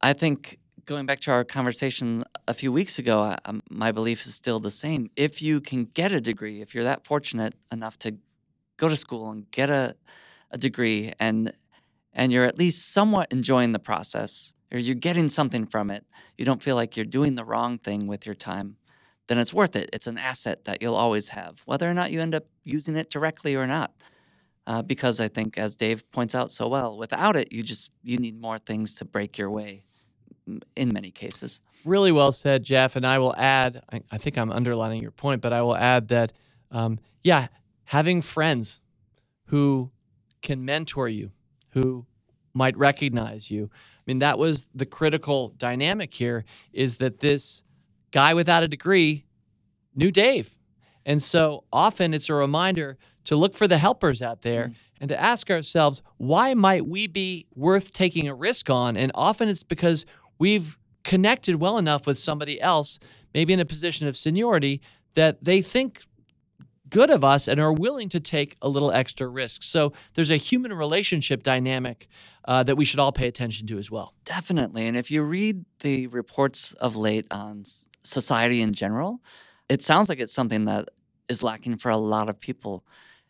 [0.00, 4.24] I think going back to our conversation a few weeks ago, I, um, my belief
[4.24, 5.10] is still the same.
[5.16, 8.14] If you can get a degree, if you're that fortunate enough to
[8.76, 9.96] go to school and get a,
[10.52, 11.52] a degree and
[12.12, 16.06] and you're at least somewhat enjoying the process or you're getting something from it,
[16.38, 18.76] you don't feel like you're doing the wrong thing with your time,
[19.26, 19.90] then it's worth it.
[19.92, 23.10] It's an asset that you'll always have, whether or not you end up using it
[23.10, 23.92] directly or not.
[24.66, 28.16] Uh, because I think, as Dave points out so well, without it, you just you
[28.18, 29.84] need more things to break your way.
[30.76, 31.60] in many cases.
[31.84, 32.96] Really well said, Jeff.
[32.96, 36.08] And I will add, I, I think I'm underlining your point, but I will add
[36.08, 36.32] that,
[36.70, 37.48] um, yeah,
[37.84, 38.80] having friends
[39.46, 39.90] who
[40.42, 41.30] can mentor you,
[41.70, 42.06] who
[42.54, 43.70] might recognize you.
[43.72, 47.62] I mean, that was the critical dynamic here is that this
[48.10, 49.24] guy without a degree
[49.94, 50.56] knew Dave.
[51.06, 55.20] And so often it's a reminder to look for the helpers out there and to
[55.20, 58.96] ask ourselves, why might we be worth taking a risk on?
[58.96, 60.06] And often it's because
[60.38, 62.98] we've connected well enough with somebody else,
[63.34, 64.80] maybe in a position of seniority,
[65.14, 66.02] that they think
[66.90, 69.62] good of us and are willing to take a little extra risk.
[69.62, 72.08] So there's a human relationship dynamic
[72.44, 74.14] uh, that we should all pay attention to as well.
[74.24, 74.86] Definitely.
[74.86, 79.20] And if you read the reports of late on s- society in general,
[79.68, 80.88] it sounds like it's something that
[81.28, 82.84] is lacking for a lot of people.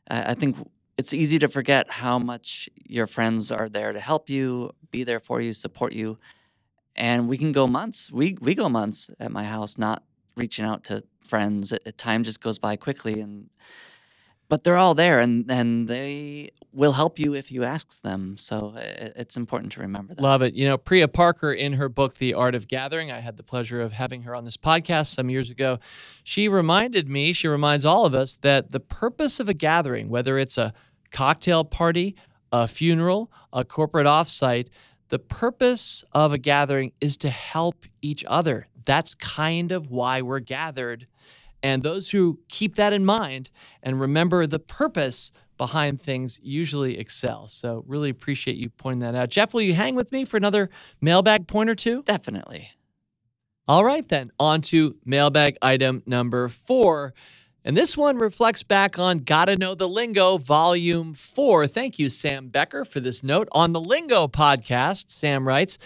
[0.09, 0.57] I think
[0.97, 5.21] it's easy to forget how much your friends are there to help you, be there
[5.21, 6.19] for you, support you.
[6.97, 8.13] And we can go months.
[8.13, 10.05] We we go months at my house not
[10.37, 11.73] reaching out to friends.
[11.97, 13.51] Time just goes by quickly and
[14.55, 18.37] but they're all there and and they will help you if you ask them.
[18.39, 20.23] So it's important to remember that.
[20.23, 20.55] Love it.
[20.55, 23.81] You know, Priya Parker, in her book, The Art of Gathering, I had the pleasure
[23.81, 25.81] of having her on this podcast some years ago.
[26.23, 30.39] She reminded me, she reminds all of us, that the purpose of a gathering, whether
[30.39, 30.73] it's a
[31.11, 32.15] cocktail party,
[32.53, 34.69] a funeral, a corporate offsite,
[35.09, 38.69] the purpose of a gathering is to help each other.
[38.85, 41.09] That's kind of why we're gathered.
[41.65, 43.49] And those who keep that in mind
[43.83, 47.47] and remember the purpose behind things usually excel.
[47.47, 49.31] So, really appreciate you pointing that out.
[49.31, 50.69] Jeff, will you hang with me for another
[51.01, 52.03] mailbag point or two?
[52.03, 52.69] Definitely.
[53.67, 57.15] All right, then, on to mailbag item number four.
[57.65, 61.67] And this one reflects back on Gotta Know the Lingo, Volume 4.
[61.67, 63.49] Thank you, Sam Becker, for this note.
[63.53, 65.79] On the Lingo podcast, Sam writes,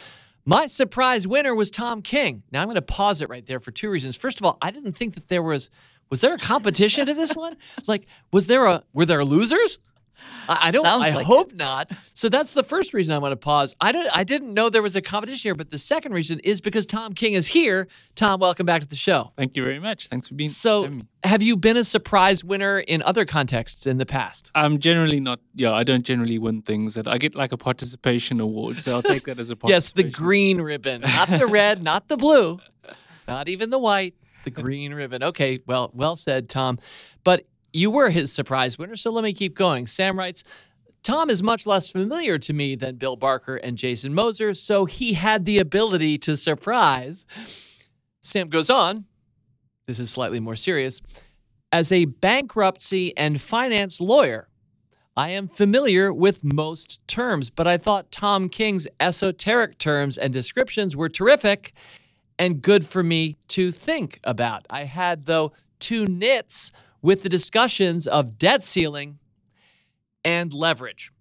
[0.48, 2.42] My surprise winner was Tom King.
[2.50, 4.16] Now, I'm going to pause it right there for two reasons.
[4.16, 5.68] First of all, I didn't think that there was.
[6.08, 7.58] Was there a competition to this one?
[7.86, 9.78] Like, was there a were there losers?
[10.48, 10.84] I, I don't.
[10.84, 11.92] Sounds I like hope not.
[12.14, 13.76] So that's the first reason I want to pause.
[13.80, 14.08] I don't.
[14.16, 17.12] I didn't know there was a competition here, but the second reason is because Tom
[17.12, 17.88] King is here.
[18.14, 19.32] Tom, welcome back to the show.
[19.36, 20.08] Thank you very much.
[20.08, 21.02] Thanks for being So, me.
[21.22, 24.50] have you been a surprise winner in other contexts in the past?
[24.54, 25.40] I'm generally not.
[25.54, 26.94] Yeah, I don't generally win things.
[26.94, 30.04] That I get like a participation award, so I'll take that as a Yes, the
[30.04, 32.58] green ribbon, not the red, not the blue,
[33.26, 35.22] not even the white, the green ribbon.
[35.22, 36.78] Okay, well, well said, Tom.
[37.24, 39.86] But you were his surprise winner, so let me keep going.
[39.86, 40.44] Sam writes,
[41.02, 45.14] Tom is much less familiar to me than Bill Barker and Jason Moser, so he
[45.14, 47.24] had the ability to surprise.
[48.20, 49.06] Sam goes on,
[49.86, 51.00] this is slightly more serious.
[51.72, 54.48] As a bankruptcy and finance lawyer,
[55.16, 60.96] I am familiar with most terms, but I thought Tom King's esoteric terms and descriptions
[60.96, 61.72] were terrific
[62.38, 64.66] and good for me to think about.
[64.70, 66.70] I had, though, two nits
[67.02, 69.18] with the discussions of debt ceiling
[70.24, 71.12] and leverage.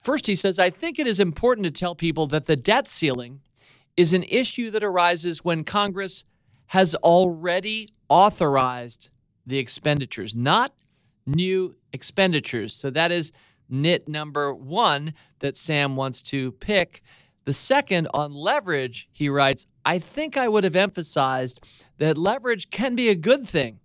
[0.00, 3.40] First, he says, I think it is important to tell people that the debt ceiling
[3.96, 6.24] is an issue that arises when Congress
[6.68, 9.10] has already authorized
[9.46, 10.72] the expenditures, not
[11.26, 12.74] new expenditures.
[12.74, 13.32] So that is
[13.68, 17.02] nit number one that Sam wants to pick.
[17.44, 21.60] The second on leverage, he writes, I think I would have emphasized
[21.98, 23.80] that leverage can be a good thing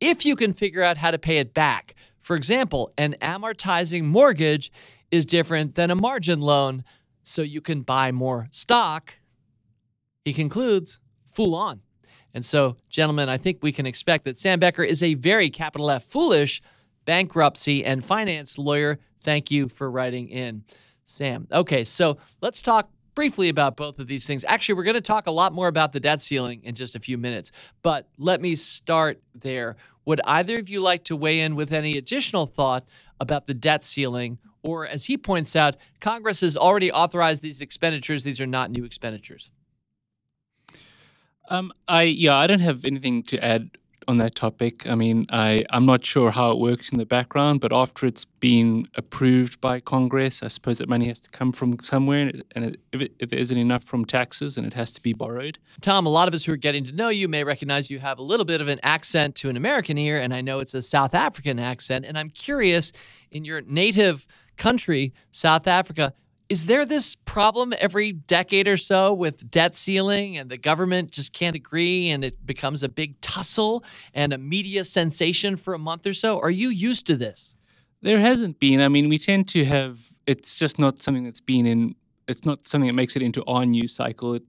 [0.00, 1.94] if you can figure out how to pay it back.
[2.20, 4.72] For example, an amortizing mortgage
[5.10, 6.84] is different than a margin loan,
[7.22, 9.18] so you can buy more stock.
[10.24, 11.00] He concludes,
[11.32, 11.80] fool on.
[12.32, 15.90] And so, gentlemen, I think we can expect that Sam Becker is a very capital
[15.90, 16.62] F foolish
[17.04, 18.98] bankruptcy and finance lawyer.
[19.20, 20.64] Thank you for writing in,
[21.04, 21.46] Sam.
[21.52, 24.44] Okay, so let's talk briefly about both of these things.
[24.46, 27.00] Actually, we're going to talk a lot more about the debt ceiling in just a
[27.00, 29.76] few minutes, but let me start there.
[30.04, 32.84] Would either of you like to weigh in with any additional thought
[33.20, 34.38] about the debt ceiling?
[34.62, 38.24] Or, as he points out, Congress has already authorized these expenditures.
[38.24, 39.50] These are not new expenditures.
[41.50, 43.70] Um, I yeah, I don't have anything to add
[44.08, 44.86] on that topic.
[44.88, 48.24] I mean, I I'm not sure how it works in the background, but after it's
[48.24, 52.80] been approved by Congress, I suppose that money has to come from somewhere, and, it,
[52.92, 55.58] if, it, if there isn't enough from taxes, and it has to be borrowed.
[55.80, 58.18] Tom, a lot of us who are getting to know you may recognize you have
[58.18, 60.82] a little bit of an accent to an American ear, and I know it's a
[60.82, 62.04] South African accent.
[62.04, 62.92] And I'm curious,
[63.30, 64.26] in your native
[64.56, 66.14] country, South Africa,
[66.48, 71.32] is there this problem every decade or so with debt ceiling and the government just
[71.32, 76.06] can't agree and it becomes a big tussle and a media sensation for a month
[76.06, 76.38] or so?
[76.40, 77.56] Are you used to this?
[78.02, 78.80] There hasn't been.
[78.82, 80.00] I mean, we tend to have.
[80.26, 81.94] It's just not something that's been in
[82.28, 84.34] it's not something that makes it into our news cycle.
[84.34, 84.42] It,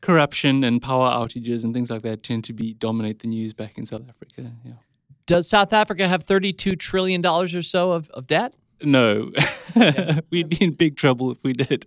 [0.00, 3.78] corruption and power outages and things like that tend to be dominate the news back
[3.78, 4.52] in South Africa.
[4.64, 4.72] Yeah.
[5.26, 8.54] Does South Africa have $32 trillion or so of, of debt?
[8.84, 9.32] No,
[10.30, 11.86] we'd be in big trouble if we did.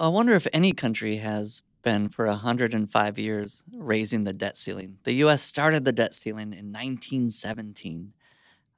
[0.00, 4.98] I wonder if any country has been for 105 years raising the debt ceiling.
[5.04, 8.12] The US started the debt ceiling in 1917.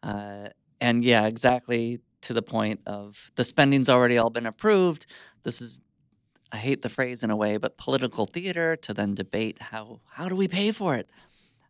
[0.02, 0.48] Uh,
[0.80, 5.06] and yeah, exactly to the point of the spending's already all been approved.
[5.42, 5.78] This is
[6.52, 10.28] I hate the phrase in a way, but political theater to then debate how how
[10.28, 11.08] do we pay for it?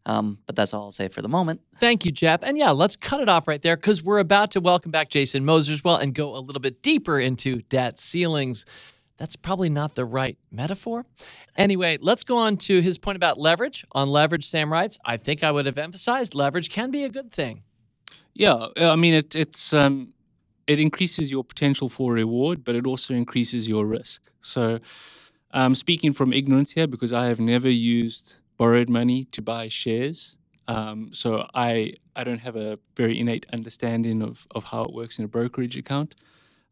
[0.07, 1.63] Um, but that's all I'll say for the moment.
[1.79, 2.43] Thank you, Jeff.
[2.43, 5.45] And yeah, let's cut it off right there because we're about to welcome back Jason
[5.45, 8.67] Moser as well and go a little bit deeper into debt ceilings.
[9.17, 11.07] That's probably not the right metaphor.
[11.57, 13.85] Anyway, let's go on to his point about leverage.
[13.93, 17.33] On leverage, Sam writes, I think I would have emphasized leverage can be a good
[17.33, 17.63] thing.
[18.35, 20.13] Yeah, I mean it, it's um,
[20.67, 24.33] it increases your potential for reward, but it also increases your risk.
[24.41, 24.81] So,
[25.53, 30.39] um, speaking from ignorance here, because I have never used borrowed money to buy shares,
[30.69, 35.19] um, so I I don't have a very innate understanding of of how it works
[35.19, 36.15] in a brokerage account.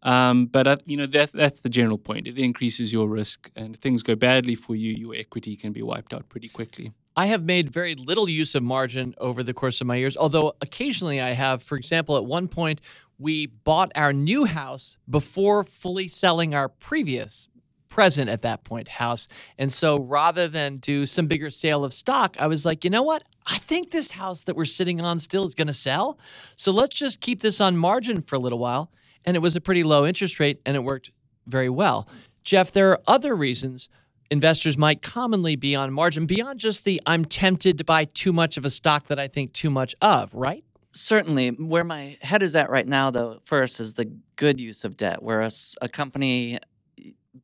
[0.03, 2.27] Um, but uh, you know that's that's the general point.
[2.27, 6.13] It increases your risk, and things go badly for you, your equity can be wiped
[6.13, 6.93] out pretty quickly.
[7.15, 10.55] I have made very little use of margin over the course of my years, although
[10.61, 11.63] occasionally I have.
[11.63, 12.81] For example, at one point,
[13.19, 17.49] we bought our new house before fully selling our previous
[17.93, 19.29] present at that point house.
[19.59, 23.03] And so rather than do some bigger sale of stock, I was like, you know
[23.03, 23.23] what?
[23.47, 26.19] I think this house that we're sitting on still is going to sell.
[26.57, 28.91] So let's just keep this on margin for a little while.
[29.27, 31.11] And it was a pretty low interest rate and it worked
[31.47, 32.09] very well.
[32.45, 33.91] Jeff, there are other reasons
[34.31, 38.57] investors might commonly be on margin beyond just the I'm tempted to buy too much
[38.57, 40.65] of a stock that I think too much of, right?
[40.93, 41.51] Certainly.
[41.51, 45.23] Where my head is at right now, though, first is the good use of debt,
[45.23, 45.51] where a,
[45.83, 46.59] a company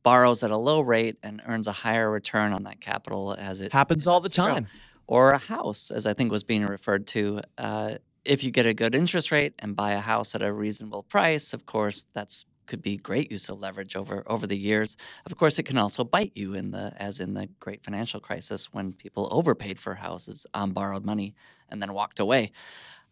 [0.09, 3.71] borrows at a low rate and earns a higher return on that capital as it
[3.71, 4.65] happens all the time.
[5.05, 7.41] Or a house, as I think was being referred to.
[7.59, 7.95] Uh,
[8.25, 11.53] if you get a good interest rate and buy a house at a reasonable price,
[11.53, 14.97] of course, that's could be great use of leverage over over the years.
[15.27, 18.73] Of course, it can also bite you in the as in the great financial crisis
[18.73, 21.35] when people overpaid for houses on borrowed money
[21.69, 22.51] and then walked away.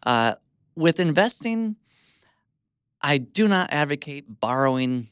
[0.02, 0.34] Uh,
[0.74, 1.76] with investing,
[3.00, 5.08] I do not advocate borrowing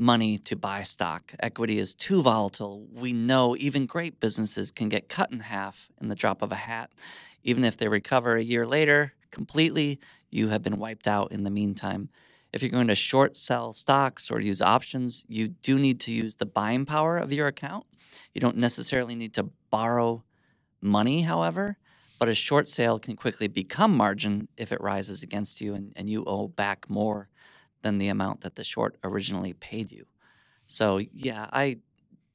[0.00, 1.34] money to buy stock.
[1.40, 2.86] Equity is too volatile.
[2.90, 6.56] We know even great businesses can get cut in half in the drop of a
[6.56, 6.90] hat.
[7.44, 11.50] Even if they recover a year later completely, you have been wiped out in the
[11.50, 12.08] meantime.
[12.50, 16.36] If you're going to short sell stocks or use options, you do need to use
[16.36, 17.84] the buying power of your account.
[18.34, 20.24] You don't necessarily need to borrow
[20.80, 21.76] money, however,
[22.18, 26.08] but a short sale can quickly become margin if it rises against you and, and
[26.08, 27.28] you owe back more
[27.82, 30.06] than the amount that the short originally paid you.
[30.66, 31.78] So, yeah, I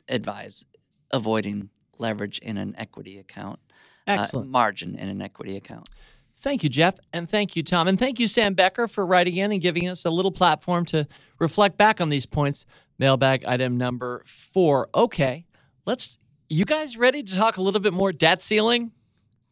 [0.09, 0.65] advise
[1.11, 3.59] avoiding leverage in an equity account,
[4.07, 4.47] uh, Excellent.
[4.47, 5.89] Uh, margin in an equity account.
[6.37, 6.95] Thank you, Jeff.
[7.13, 7.87] And thank you, Tom.
[7.87, 11.07] And thank you, Sam Becker, for writing in and giving us a little platform to
[11.39, 12.65] reflect back on these points.
[12.99, 14.89] Mailbag item number four.
[14.93, 15.45] Okay,
[15.85, 16.17] let's.
[16.47, 18.91] You guys ready to talk a little bit more debt ceiling?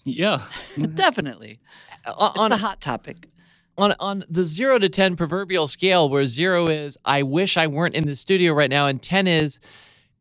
[0.06, 0.44] Yeah,
[0.96, 1.60] definitely.
[2.06, 3.30] It's on a hot topic.
[3.78, 7.96] On on the zero to ten proverbial scale, where zero is I wish I weren't
[7.96, 9.60] in the studio right now, and ten is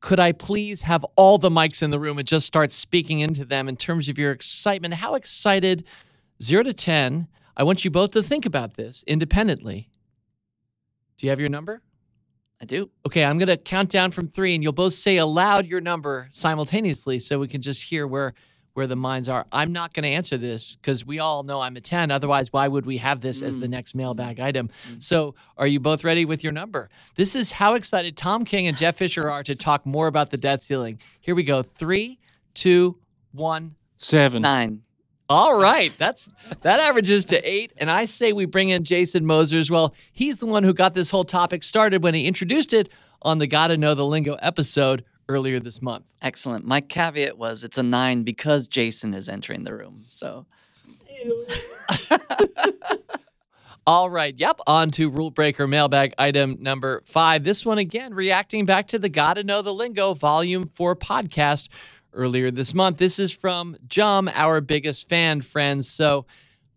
[0.03, 3.45] could I please have all the mics in the room and just start speaking into
[3.45, 4.95] them in terms of your excitement?
[4.95, 5.85] How excited
[6.43, 9.89] zero to 10, I want you both to think about this independently.
[11.17, 11.83] Do you have your number?
[12.61, 12.91] I do.
[13.07, 16.27] Okay, I'm going to count down from three, and you'll both say aloud your number
[16.31, 18.35] simultaneously so we can just hear where
[18.75, 19.47] where the minds are.
[19.53, 22.11] I'm not going to answer this because we all know I'm a 10.
[22.11, 23.47] Otherwise, why would we have this mm.
[23.47, 23.71] as the mm.
[23.71, 24.71] next mailbag item?
[24.89, 25.03] Mm.
[25.03, 26.89] So, are you both ready with your number?
[27.17, 30.39] This is how excited Tom King and Jeff Fischer are to talk more about the
[30.39, 30.99] debt ceiling.
[31.21, 31.63] Here we go.
[31.63, 32.19] Three,
[32.55, 32.99] two,
[33.33, 34.83] one, seven, nine.
[35.29, 36.29] All right, that's
[36.61, 39.95] that averages to eight, and I say we bring in Jason Moser as well.
[40.13, 42.91] He's the one who got this whole topic started when he introduced it
[43.23, 46.05] on the "Gotta Know the Lingo" episode earlier this month.
[46.21, 46.65] Excellent.
[46.67, 50.05] My caveat was it's a nine because Jason is entering the room.
[50.09, 50.47] So.
[53.87, 54.39] All right.
[54.39, 54.61] Yep.
[54.67, 57.43] On to rule breaker mailbag item number five.
[57.43, 61.69] This one again, reacting back to the Gotta Know the Lingo Volume 4 podcast
[62.13, 62.99] earlier this month.
[62.99, 65.89] This is from Jum, our biggest fan, friends.
[65.89, 66.27] So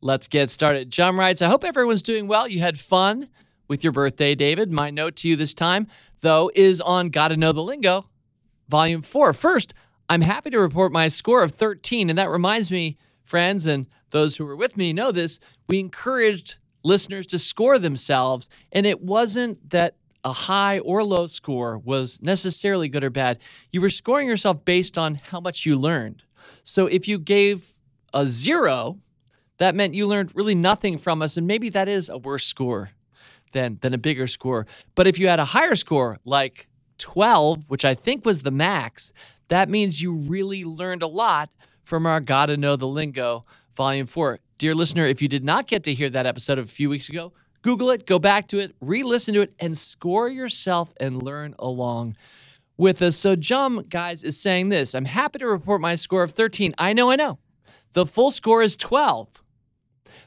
[0.02, 0.90] let's get started.
[0.90, 2.48] Jum writes I hope everyone's doing well.
[2.48, 3.30] You had fun
[3.68, 4.72] with your birthday, David.
[4.72, 5.88] My note to you this time,
[6.22, 8.06] though, is on Gotta Know the Lingo,
[8.70, 9.34] Volume 4.
[9.34, 9.74] First,
[10.10, 12.10] I'm happy to report my score of 13.
[12.10, 16.58] And that reminds me, friends, and those who were with me know this, we encouraged
[16.84, 18.50] listeners to score themselves.
[18.72, 23.40] And it wasn't that a high or low score was necessarily good or bad.
[23.72, 26.24] You were scoring yourself based on how much you learned.
[26.64, 27.68] So if you gave
[28.14, 29.00] a zero,
[29.58, 32.90] that meant you learned really nothing from us, and maybe that is a worse score
[33.52, 34.66] than than a bigger score.
[34.96, 36.68] But if you had a higher score, like
[37.06, 39.14] 12, which I think was the max,
[39.50, 41.52] that means you really learned a lot
[41.84, 43.46] from our Gotta Know the Lingo
[43.76, 44.40] Volume 4.
[44.58, 47.08] Dear listener, if you did not get to hear that episode of a few weeks
[47.08, 47.32] ago,
[47.62, 51.54] Google it, go back to it, re listen to it, and score yourself and learn
[51.60, 52.16] along
[52.76, 53.18] with us.
[53.18, 56.72] So, Jum, guys, is saying this I'm happy to report my score of 13.
[56.80, 57.38] I know, I know.
[57.94, 59.28] The full score is 12.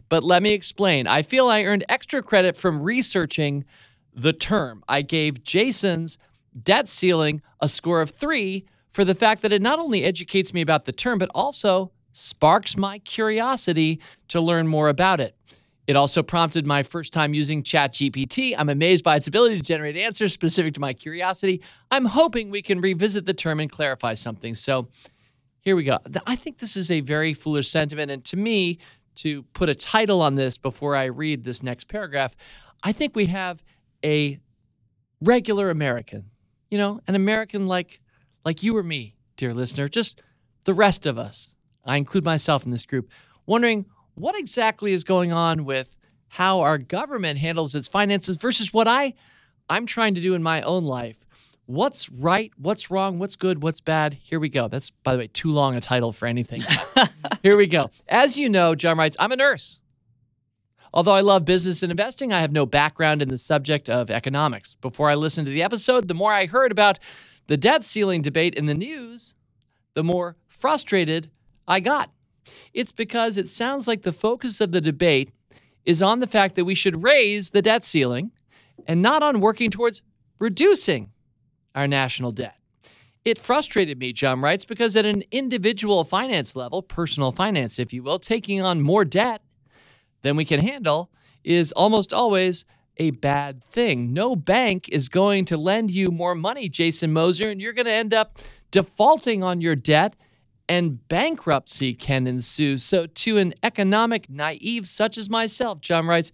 [0.08, 1.08] But let me explain.
[1.08, 3.64] I feel I earned extra credit from researching
[4.14, 4.84] the term.
[4.88, 6.18] I gave Jason's
[6.62, 10.60] debt ceiling a score of three for the fact that it not only educates me
[10.60, 15.36] about the term, but also sparks my curiosity to learn more about it.
[15.86, 18.54] It also prompted my first time using ChatGPT.
[18.58, 21.62] I'm amazed by its ability to generate answers specific to my curiosity.
[21.90, 24.54] I'm hoping we can revisit the term and clarify something.
[24.54, 24.88] So
[25.60, 25.98] here we go.
[26.26, 28.10] I think this is a very foolish sentiment.
[28.10, 28.78] And to me,
[29.16, 32.36] to put a title on this before I read this next paragraph,
[32.82, 33.64] I think we have
[34.04, 34.38] a
[35.20, 36.30] regular American,
[36.70, 38.00] you know, an American like
[38.44, 40.22] like you or me, dear listener, just
[40.64, 41.54] the rest of us.
[41.84, 43.10] I include myself in this group,
[43.46, 45.96] wondering what exactly is going on with
[46.28, 49.14] how our government handles its finances versus what I
[49.70, 51.26] I'm trying to do in my own life.
[51.66, 52.50] What's right?
[52.56, 53.18] What's wrong?
[53.18, 53.62] What's good?
[53.62, 54.14] What's bad?
[54.14, 54.68] Here we go.
[54.68, 56.62] That's, by the way, too long a title for anything.
[57.42, 57.90] Here we go.
[58.08, 59.82] As you know, Jum writes, I'm a nurse.
[60.92, 64.74] Although I love business and investing, I have no background in the subject of economics.
[64.80, 66.98] Before I listened to the episode, the more I heard about
[67.46, 69.34] the debt ceiling debate in the news,
[69.94, 71.30] the more frustrated
[71.66, 72.10] I got.
[72.72, 75.30] It's because it sounds like the focus of the debate
[75.84, 78.30] is on the fact that we should raise the debt ceiling
[78.86, 80.02] and not on working towards
[80.38, 81.10] reducing
[81.74, 82.54] our national debt.
[83.24, 88.02] It frustrated me, Jum writes, because at an individual finance level, personal finance, if you
[88.02, 89.42] will, taking on more debt
[90.22, 91.10] than we can handle
[91.44, 92.64] is almost always
[92.98, 94.12] a bad thing.
[94.12, 97.92] No bank is going to lend you more money, Jason Moser, and you're going to
[97.92, 98.38] end up
[98.70, 100.16] defaulting on your debt
[100.68, 102.76] and bankruptcy can ensue.
[102.76, 106.30] So, to an economic naive such as myself, Jum writes,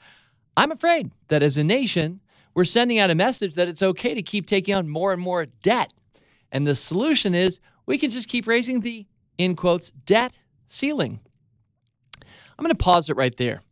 [0.57, 2.21] I'm afraid that as a nation,
[2.55, 5.47] we're sending out a message that it's okay to keep taking on more and more
[5.47, 5.93] debt.
[6.53, 9.07] And the solution is we can just keep raising the,
[9.39, 11.21] in quotes, debt ceiling.
[12.57, 13.63] I'm going to pause it right there.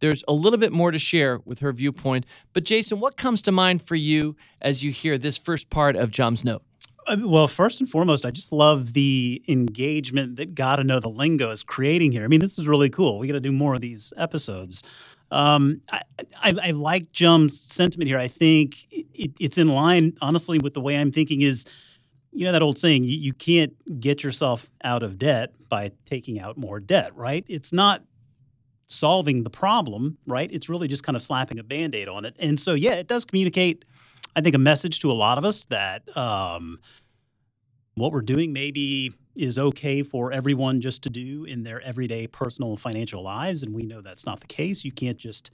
[0.00, 2.26] There's a little bit more to share with her viewpoint.
[2.52, 6.10] But, Jason, what comes to mind for you as you hear this first part of
[6.10, 6.62] Jum's note?
[7.06, 11.50] Uh, well, first and foremost, I just love the engagement that Gotta Know the Lingo
[11.50, 12.24] is creating here.
[12.24, 13.18] I mean, this is really cool.
[13.18, 14.82] We got to do more of these episodes.
[15.30, 16.02] Um, I,
[16.42, 18.18] I, I, like Jum's sentiment here.
[18.18, 21.64] I think it, it's in line, honestly, with the way I'm thinking is,
[22.32, 26.38] you know, that old saying, you, you can't get yourself out of debt by taking
[26.38, 27.44] out more debt, right?
[27.48, 28.02] It's not
[28.88, 30.50] solving the problem, right?
[30.52, 32.36] It's really just kind of slapping a band aid on it.
[32.38, 33.84] And so, yeah, it does communicate,
[34.34, 36.78] I think, a message to a lot of us that um,
[37.94, 42.76] what we're doing maybe is okay for everyone just to do in their everyday personal
[42.76, 43.62] financial lives.
[43.62, 44.84] And we know that's not the case.
[44.84, 45.50] You can't just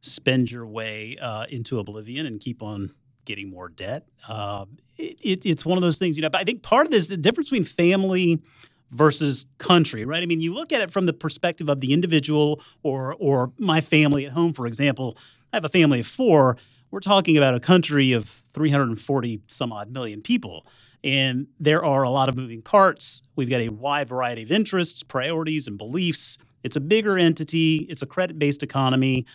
[0.00, 2.92] spend your way uh, into oblivion and keep on
[3.24, 4.08] getting more debt.
[4.28, 4.64] Uh,
[4.96, 6.30] it, it, it's one of those things, you know.
[6.30, 8.42] But I think part of this, the difference between family
[8.90, 10.22] versus country, right?
[10.22, 13.80] I mean, you look at it from the perspective of the individual or or my
[13.80, 15.16] family at home, for example.
[15.52, 16.56] I have a family of four.
[16.90, 20.66] We're talking about a country of 340 some odd million people.
[21.02, 23.22] And there are a lot of moving parts.
[23.36, 26.36] We've got a wide variety of interests, priorities, and beliefs.
[26.62, 29.26] It's a bigger entity, it's a credit based economy.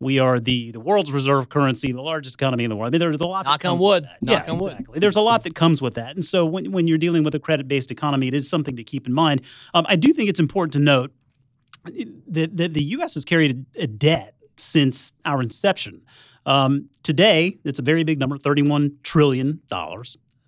[0.00, 2.90] We are the, the world's reserve currency, the largest economy in the world.
[2.90, 3.46] I mean, there's a lot.
[3.46, 4.08] Knock on wood.
[4.20, 4.86] Knock yeah, on exactly.
[4.92, 5.02] wood.
[5.02, 7.40] There's a lot that comes with that, and so when, when you're dealing with a
[7.40, 9.42] credit-based economy, it is something to keep in mind.
[9.74, 11.12] Um, I do think it's important to note
[11.84, 13.14] that, that the U.S.
[13.14, 16.04] has carried a, a debt since our inception.
[16.46, 19.60] Um, today, it's a very big number, $31 trillion.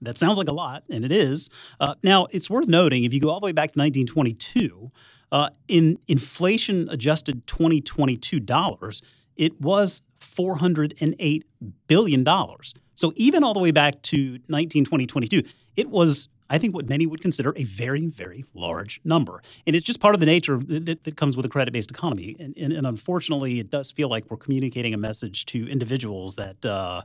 [0.03, 1.51] That sounds like a lot, and it is.
[1.79, 4.91] Uh, now, it's worth noting if you go all the way back to 1922,
[5.33, 9.03] uh, in inflation adjusted 2022 dollars,
[9.37, 11.43] it was $408
[11.87, 12.27] billion.
[12.95, 14.17] So even all the way back to
[14.49, 15.43] 1922,
[15.77, 19.43] it was, I think, what many would consider a very, very large number.
[19.67, 22.37] And it's just part of the nature that, that comes with a credit based economy.
[22.39, 26.65] And, and, and, unfortunately, it does feel like we're communicating a message to individuals that
[26.67, 27.03] uh,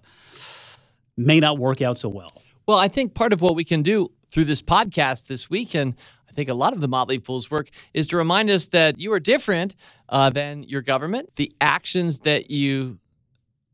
[1.16, 2.42] may not work out so well.
[2.68, 5.96] Well, I think part of what we can do through this podcast this weekend,
[6.36, 9.20] think a lot of the Motley Fool's work is to remind us that you are
[9.20, 9.76] different
[10.10, 11.36] uh, than your government.
[11.36, 13.00] The actions that you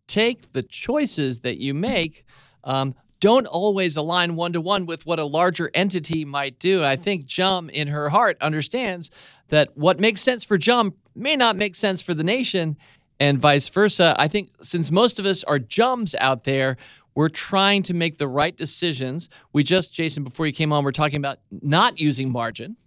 [0.07, 2.25] take, the choices that you make
[2.63, 6.83] um, don't always align one to one with what a larger entity might do.
[6.83, 9.11] I think Jum, in her heart, understands
[9.49, 12.77] that what makes sense for Jum may not make sense for the nation,
[13.21, 14.15] and vice versa.
[14.17, 16.77] I think since most of us are Jums out there,
[17.15, 19.29] we're trying to make the right decisions.
[19.53, 22.77] We just, Jason, before you came on, we're talking about not using margin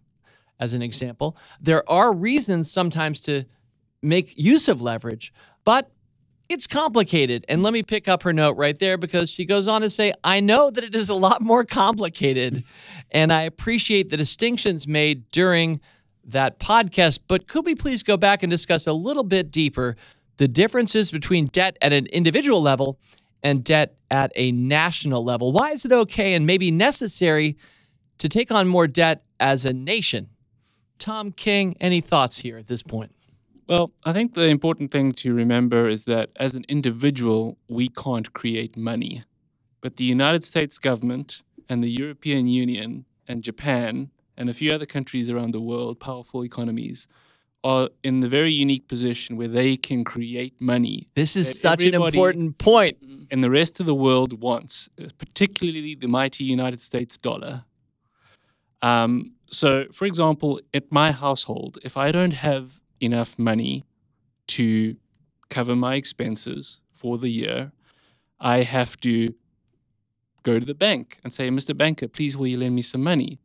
[0.59, 1.37] as an example.
[1.61, 3.45] There are reasons sometimes to
[4.03, 5.33] make use of leverage,
[5.65, 5.91] but
[6.49, 7.45] it's complicated.
[7.49, 10.13] And let me pick up her note right there because she goes on to say,
[10.23, 12.65] I know that it is a lot more complicated,
[13.11, 15.81] and I appreciate the distinctions made during
[16.27, 17.21] that podcast.
[17.29, 19.97] But could we please go back and discuss a little bit deeper
[20.37, 22.99] the differences between debt at an individual level
[23.45, 25.53] and debt at a national level?
[25.53, 27.57] Why is it okay and maybe necessary
[28.19, 30.31] to take on more debt as a nation?
[30.99, 33.13] Tom King, any thoughts here at this point?
[33.69, 38.33] Well, I think the important thing to remember is that as an individual, we can't
[38.33, 39.23] create money.
[39.81, 44.87] But the United States government and the European Union and Japan and a few other
[44.87, 47.07] countries around the world, powerful economies,
[47.65, 51.09] are in the very unique position where they can create money.
[51.15, 52.99] This is such an important point.
[53.31, 57.65] And the rest of the world wants, particularly the mighty United States dollar.
[58.83, 63.85] Um, so, for example, at my household, if I don't have enough money
[64.49, 64.97] to
[65.49, 67.73] cover my expenses for the year,
[68.39, 69.35] I have to
[70.43, 71.75] go to the bank and say, Mr.
[71.75, 73.41] Banker, please will you lend me some money?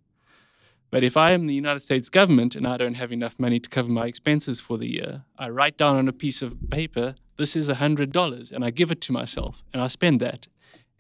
[0.92, 3.70] But if I am the United States government and I don't have enough money to
[3.70, 7.56] cover my expenses for the year, I write down on a piece of paper, this
[7.56, 10.48] is $100, and I give it to myself and I spend that.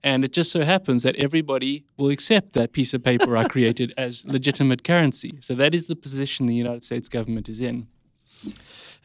[0.03, 3.93] And it just so happens that everybody will accept that piece of paper I created
[3.97, 5.37] as legitimate currency.
[5.41, 7.87] So that is the position the United States government is in.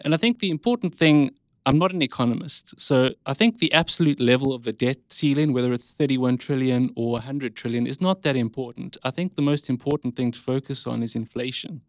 [0.00, 1.32] And I think the important thing,
[1.66, 5.72] I'm not an economist, so I think the absolute level of the debt ceiling, whether
[5.72, 8.98] it's 31 trillion or 100 trillion, is not that important.
[9.02, 11.80] I think the most important thing to focus on is inflation.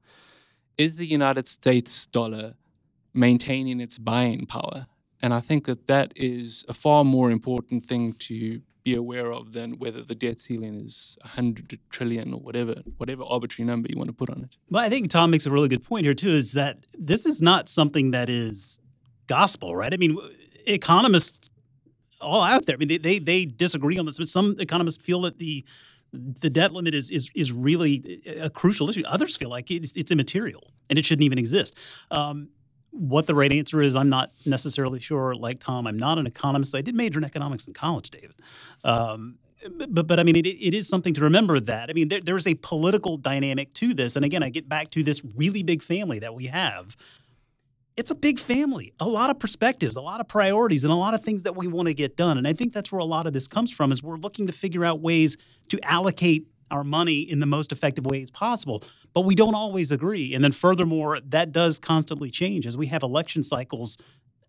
[0.77, 2.53] Is the United States dollar
[3.13, 4.87] maintaining its buying power?
[5.21, 9.53] And I think that that is a far more important thing to be aware of
[9.53, 14.07] than whether the debt ceiling is 100 trillion or whatever whatever arbitrary number you want
[14.07, 14.55] to put on it.
[14.69, 17.41] Well, I think Tom makes a really good point here too is that this is
[17.41, 18.79] not something that is
[19.27, 19.93] gospel, right?
[19.93, 20.17] I mean,
[20.65, 21.49] economists
[22.21, 25.21] all out there, I mean they they, they disagree on this, but some economists feel
[25.21, 25.63] that the
[26.13, 29.03] the debt limit is is is really a crucial issue.
[29.05, 31.77] Others feel like it's, it's immaterial and it shouldn't even exist.
[32.11, 32.49] Um,
[32.91, 35.35] what the right answer is, I'm not necessarily sure.
[35.35, 36.73] Like Tom, I'm not an economist.
[36.73, 38.35] I did major in economics in college, David.
[38.83, 39.37] Um,
[39.89, 41.89] but but I mean, it, it is something to remember that.
[41.89, 44.91] I mean, there, there is a political dynamic to this, and again, I get back
[44.91, 46.95] to this really big family that we have.
[47.97, 51.13] It's a big family, a lot of perspectives, a lot of priorities, and a lot
[51.13, 52.37] of things that we want to get done.
[52.37, 53.91] And I think that's where a lot of this comes from.
[53.91, 55.37] Is we're looking to figure out ways
[55.69, 58.83] to allocate our money in the most effective ways possible.
[59.13, 60.33] But we don't always agree.
[60.33, 63.97] And then, furthermore, that does constantly change as we have election cycles.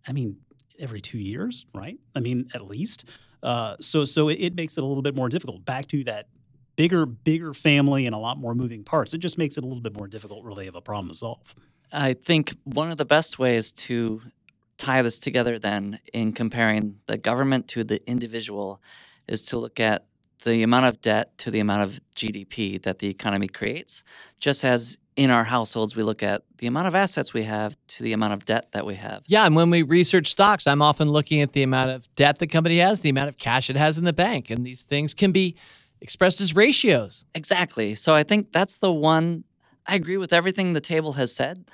[0.08, 0.38] I mean,
[0.78, 1.98] every two years, right?
[2.14, 3.08] I mean, at least.
[3.42, 5.64] Uh, so, so it, it makes it a little bit more difficult.
[5.64, 6.28] Back to that
[6.74, 9.14] bigger, bigger family and a lot more moving parts.
[9.14, 11.54] It just makes it a little bit more difficult, really, of a problem to solve.
[11.92, 14.22] I think one of the best ways to
[14.76, 18.80] tie this together, then, in comparing the government to the individual,
[19.26, 20.04] is to look at
[20.44, 24.04] the amount of debt to the amount of GDP that the economy creates,
[24.38, 28.02] just as in our households we look at the amount of assets we have to
[28.02, 29.24] the amount of debt that we have.
[29.26, 32.46] Yeah, and when we research stocks, I'm often looking at the amount of debt the
[32.46, 35.32] company has, the amount of cash it has in the bank, and these things can
[35.32, 35.56] be
[36.00, 37.24] expressed as ratios.
[37.34, 37.94] Exactly.
[37.94, 39.44] So I think that's the one
[39.86, 41.64] I agree with everything the table has said.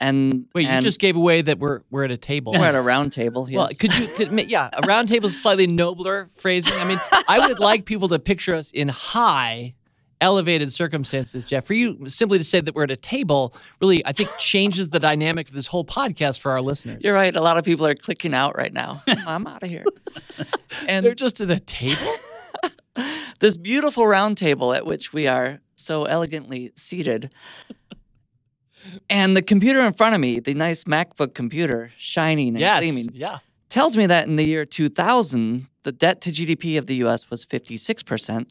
[0.00, 2.52] And wait, and you just gave away that we're we're at a table.
[2.52, 3.48] We're at a round table.
[3.48, 3.56] Yes.
[3.56, 4.08] Well, could you?
[4.08, 6.76] Could, yeah, a round table is slightly nobler phrasing.
[6.78, 9.74] I mean, I would like people to picture us in high,
[10.20, 11.44] elevated circumstances.
[11.44, 14.88] Jeff, for you simply to say that we're at a table really, I think, changes
[14.88, 17.04] the dynamic of this whole podcast for our listeners.
[17.04, 17.34] You're right.
[17.36, 19.00] A lot of people are clicking out right now.
[19.26, 19.84] I'm out of here.
[20.88, 22.12] And they're just at a table.
[23.40, 27.30] this beautiful round table at which we are so elegantly seated
[29.08, 33.08] and the computer in front of me, the nice MacBook computer, shining and yes, gleaming,
[33.12, 33.38] yeah.
[33.68, 37.44] tells me that in the year 2000, the debt to GDP of the US was
[37.44, 38.48] 56%.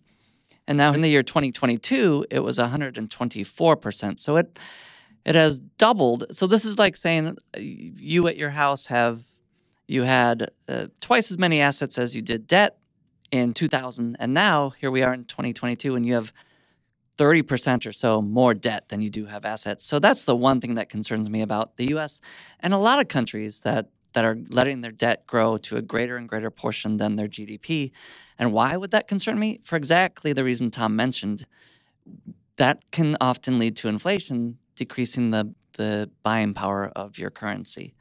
[0.67, 4.19] And now in the year 2022, it was 124%.
[4.19, 4.59] So it
[5.23, 6.25] it has doubled.
[6.31, 9.23] So this is like saying uh, you at your house have
[9.87, 12.77] you had uh, twice as many assets as you did debt
[13.29, 16.33] in 2000 and now here we are in 2022 and you have
[17.21, 19.85] 30% or so more debt than you do have assets.
[19.85, 22.19] So that's the one thing that concerns me about the US
[22.59, 26.17] and a lot of countries that that are letting their debt grow to a greater
[26.17, 27.91] and greater portion than their GDP.
[28.37, 29.61] And why would that concern me?
[29.63, 31.45] For exactly the reason Tom mentioned.
[32.57, 37.93] That can often lead to inflation, decreasing the, the buying power of your currency.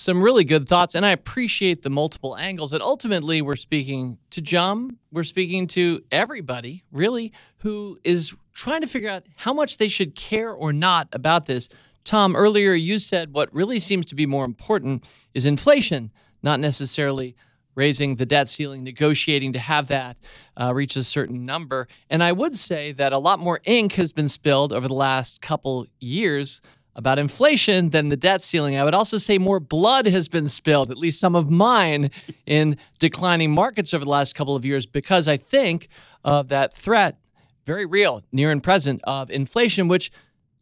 [0.00, 2.72] Some really good thoughts, and I appreciate the multiple angles.
[2.72, 8.86] And ultimately, we're speaking to Jum, we're speaking to everybody, really, who is trying to
[8.86, 11.68] figure out how much they should care or not about this.
[12.04, 16.12] Tom, earlier you said what really seems to be more important is inflation,
[16.44, 17.34] not necessarily
[17.74, 20.16] raising the debt ceiling, negotiating to have that
[20.56, 21.88] uh, reach a certain number.
[22.08, 25.40] And I would say that a lot more ink has been spilled over the last
[25.40, 26.62] couple years
[26.98, 28.76] about inflation than the debt ceiling.
[28.76, 32.10] I would also say more blood has been spilled, at least some of mine,
[32.44, 35.88] in declining markets over the last couple of years because I think
[36.24, 37.16] of that threat,
[37.64, 40.10] very real, near and present, of inflation, which,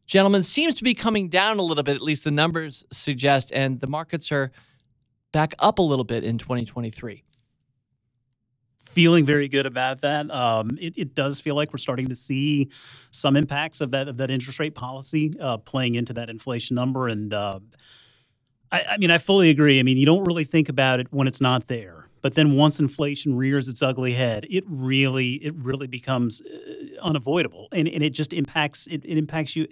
[0.07, 3.81] gentlemen, seems to be coming down a little bit, at least the numbers suggest, and
[3.81, 4.53] the markets are
[5.33, 7.25] back up a little bit in 2023
[8.97, 10.31] feeling very good about that.
[10.31, 12.71] Um, it, it, does feel like we're starting to see
[13.11, 17.07] some impacts of that of that interest rate policy uh, playing into that inflation number.
[17.07, 17.61] And uh,
[18.73, 19.79] I, I, mean, I fully agree.
[19.79, 22.81] I mean, you don't really think about it when it's not there, but then once
[22.81, 28.15] inflation rears its ugly head, it really it really becomes uh, unavoidable, and, and it
[28.15, 29.69] just impacts it, it impacts you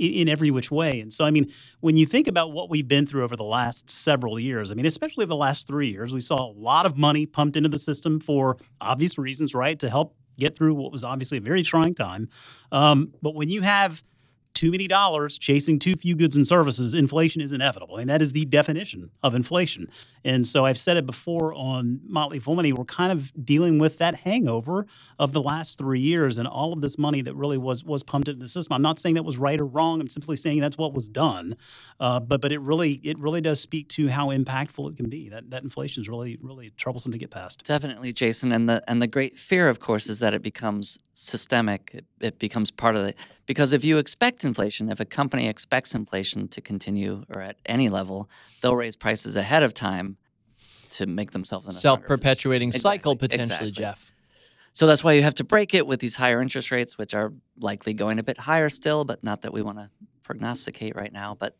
[0.00, 1.00] in, every which way.
[1.00, 3.90] And so, I mean, when you think about what we've been through over the last
[3.90, 6.96] several years, I mean, especially over the last three years, we saw a lot of
[6.96, 9.78] money pumped into the system for obvious reasons, right?
[9.78, 12.28] To help get through what was obviously a very trying time.
[12.72, 14.02] Um, but when you have
[14.60, 17.94] too many dollars chasing too few goods and services, inflation is inevitable.
[17.94, 19.88] I mean, that is the definition of inflation.
[20.22, 23.96] And so I've said it before on Motley Fool Money, we're kind of dealing with
[23.96, 24.86] that hangover
[25.18, 28.28] of the last three years and all of this money that really was was pumped
[28.28, 28.74] into the system.
[28.74, 29.98] I'm not saying that was right or wrong.
[29.98, 31.56] I'm simply saying that's what was done.
[31.98, 35.30] Uh, but but it really it really does speak to how impactful it can be.
[35.30, 37.64] That that inflation is really really troublesome to get past.
[37.64, 38.52] Definitely, Jason.
[38.52, 41.92] And the and the great fear, of course, is that it becomes systemic.
[41.94, 43.16] It, it becomes part of it.
[43.46, 47.88] Because if you expect inflation, if a company expects inflation to continue or at any
[47.88, 48.28] level,
[48.60, 50.16] they'll raise prices ahead of time
[50.90, 53.70] to make themselves in a self-perpetuating cycle potentially, exactly.
[53.70, 54.12] Jeff.
[54.72, 57.32] So that's why you have to break it with these higher interest rates, which are
[57.58, 59.90] likely going a bit higher still, but not that we want to
[60.22, 61.36] prognosticate right now.
[61.38, 61.56] But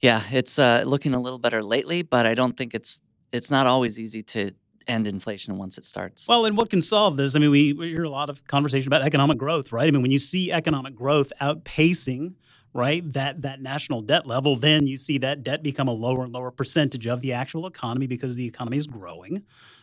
[0.00, 3.00] yeah, it's uh, looking a little better lately, but I don't think it's
[3.32, 4.52] it's not always easy to
[4.88, 6.28] end inflation once it starts.
[6.28, 7.36] Well, and what can solve this?
[7.36, 9.86] I mean, we, we hear a lot of conversation about economic growth, right?
[9.86, 12.34] I mean, when you see economic growth outpacing
[12.74, 16.32] right that that national debt level then you see that debt become a lower and
[16.32, 19.42] lower percentage of the actual economy because the economy is growing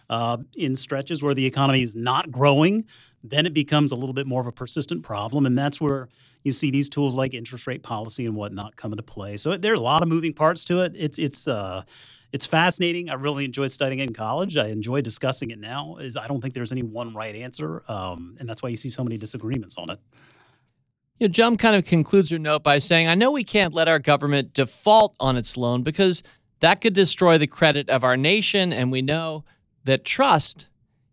[0.09, 2.85] uh, in stretches where the economy is not growing
[3.23, 6.09] then it becomes a little bit more of a persistent problem and that's where
[6.43, 9.71] you see these tools like interest rate policy and whatnot come into play so there
[9.71, 11.83] are a lot of moving parts to it it's it's uh,
[12.31, 13.09] it's fascinating.
[13.09, 14.55] I really enjoyed studying it in college.
[14.55, 15.97] I enjoy discussing it now.
[15.97, 18.89] Is I don't think there's any one right answer, um, and that's why you see
[18.89, 19.99] so many disagreements on it.
[21.19, 23.87] You know, Jum kind of concludes her note by saying, "I know we can't let
[23.87, 26.23] our government default on its loan because
[26.59, 29.43] that could destroy the credit of our nation, and we know
[29.85, 30.67] that trust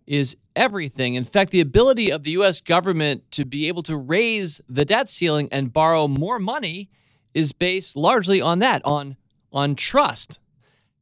[0.07, 1.15] is everything.
[1.15, 2.61] In fact, the ability of the U.S.
[2.61, 6.91] government to be able to raise the debt ceiling and borrow more money
[7.35, 9.17] is based largely on that, on
[9.51, 10.41] on trust."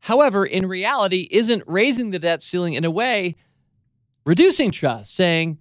[0.04, 3.36] However, in reality, isn't raising the debt ceiling in a way
[4.26, 5.56] reducing trust, saying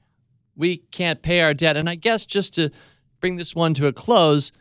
[0.57, 1.77] we can't pay our debt.
[1.77, 2.69] And I guess just to
[3.21, 4.51] bring this one to a close,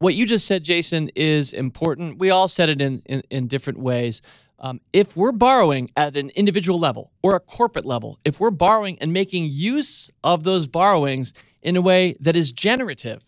[0.00, 2.18] what you just said, Jason, is important.
[2.18, 4.20] We all said it in, in, in different ways.
[4.58, 8.98] Um, if we're borrowing at an individual level or a corporate level, if we're borrowing
[9.00, 11.32] and making use of those borrowings
[11.62, 13.22] in a way that is generative,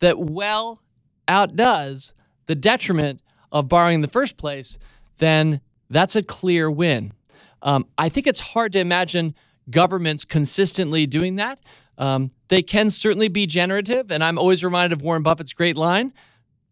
[0.00, 0.82] that well
[1.28, 2.14] outdoes
[2.46, 4.76] the detriment of borrowing in the first place,
[5.18, 5.60] then
[5.90, 7.12] that's a clear win.
[7.62, 9.34] Um, I think it's hard to imagine
[9.70, 11.60] governments consistently doing that.
[11.96, 16.12] Um, they can certainly be generative, and I'm always reminded of Warren Buffett's great line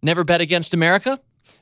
[0.02, 1.18] never bet against America.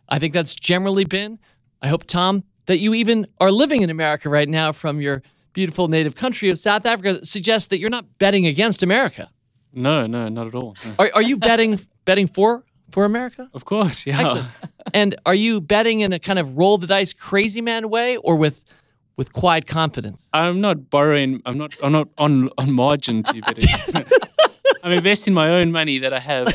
[0.08, 1.38] I think that's generally been,
[1.82, 5.22] I hope, Tom, that you even are living in America right now from your
[5.52, 9.30] beautiful native country of South Africa suggests that you're not betting against America.
[9.72, 10.76] No, no, not at all.
[10.84, 10.94] No.
[10.98, 13.48] Are, are you betting betting for for America?
[13.54, 14.20] Of course, yeah.
[14.20, 14.48] Excellent.
[14.94, 18.36] and are you betting in a kind of roll the dice crazy man way or
[18.36, 18.64] with
[19.16, 20.28] with quiet confidence?
[20.32, 21.42] I'm not borrowing.
[21.46, 21.76] I'm not.
[21.82, 24.06] I'm not on on margin to bet.
[24.82, 26.48] I'm investing my own money that I have.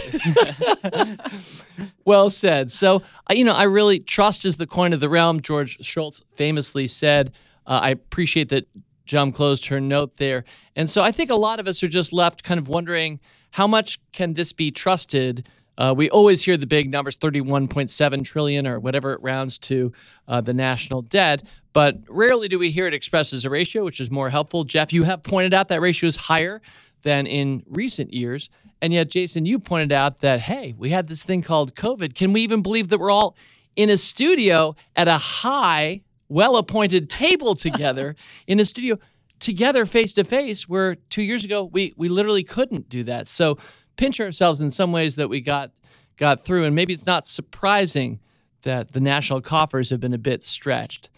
[2.05, 2.71] well said.
[2.71, 5.41] So, you know, I really trust is the coin of the realm.
[5.41, 7.33] George Shultz famously said.
[7.67, 8.67] Uh, I appreciate that
[9.05, 10.43] Jum closed her note there.
[10.75, 13.19] And so I think a lot of us are just left kind of wondering
[13.51, 18.65] how much can this be trusted Uh, we always hear the big numbers 31.7 trillion
[18.67, 19.91] or whatever it rounds to
[20.27, 23.99] uh, the national debt but rarely do we hear it expressed as a ratio which
[23.99, 24.63] is more helpful.
[24.63, 26.61] Jeff you have pointed out that ratio is higher
[27.01, 28.49] than in recent years
[28.81, 32.15] and yet jason you pointed out that hey we had this thing called covid.
[32.15, 33.35] Can we even believe that we're all
[33.75, 38.15] in a studio at a high well appointed table together
[38.47, 38.97] in a studio
[39.39, 43.27] together face to face where two years ago we we literally couldn't do that?
[43.27, 43.57] So
[43.97, 45.71] pinch ourselves in some ways that we got
[46.17, 46.63] got through.
[46.63, 48.19] And maybe it's not surprising
[48.61, 51.09] that the national coffers have been a bit stretched.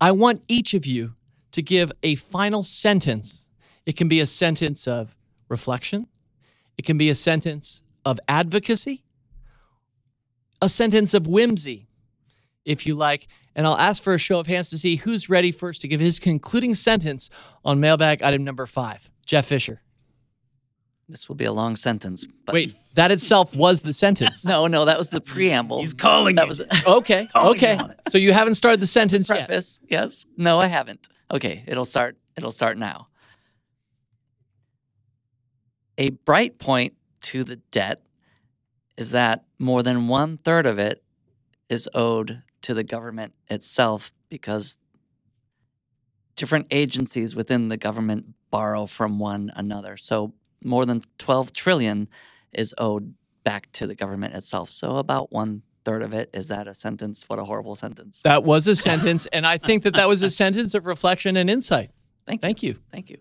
[0.00, 1.14] I want each of you
[1.52, 3.48] to give a final sentence.
[3.86, 5.14] It can be a sentence of
[5.48, 6.06] reflection.
[6.78, 9.04] It can be a sentence of advocacy.
[10.62, 11.88] A sentence of whimsy
[12.64, 13.28] if you like.
[13.54, 16.00] And I'll ask for a show of hands to see who's ready first to give
[16.00, 17.30] his concluding sentence
[17.64, 19.10] on mailbag item number five.
[19.26, 19.82] Jeff Fischer.
[21.10, 22.26] This will be a long sentence.
[22.46, 24.44] But Wait, that itself was the sentence.
[24.50, 25.80] No, no, that was the preamble.
[25.80, 26.48] He's calling That you.
[26.48, 27.74] was Okay, Calling okay.
[27.74, 28.00] you on it.
[28.08, 29.46] So you haven't started the sentence yet.
[29.46, 29.80] preface.
[29.88, 30.24] Yes.
[30.36, 31.08] No, I haven't.
[31.32, 32.16] Okay, it'll start.
[32.36, 33.08] It'll start now.
[35.98, 38.02] A bright point to the debt
[38.96, 41.02] is that more than one third of it
[41.68, 44.76] is owed to the government itself because
[46.36, 49.96] different agencies within the government borrow from one another.
[49.96, 50.32] So
[50.62, 52.08] more than 12 trillion
[52.52, 54.70] is owed back to the government itself.
[54.70, 56.30] So about one third of it.
[56.34, 57.24] Is that a sentence?
[57.26, 58.22] What a horrible sentence.
[58.22, 61.48] That was a sentence, and I think that that was a sentence of reflection and
[61.48, 61.90] insight.
[62.26, 62.46] Thank you.
[62.46, 62.78] Thank you.
[62.92, 63.16] Thank you.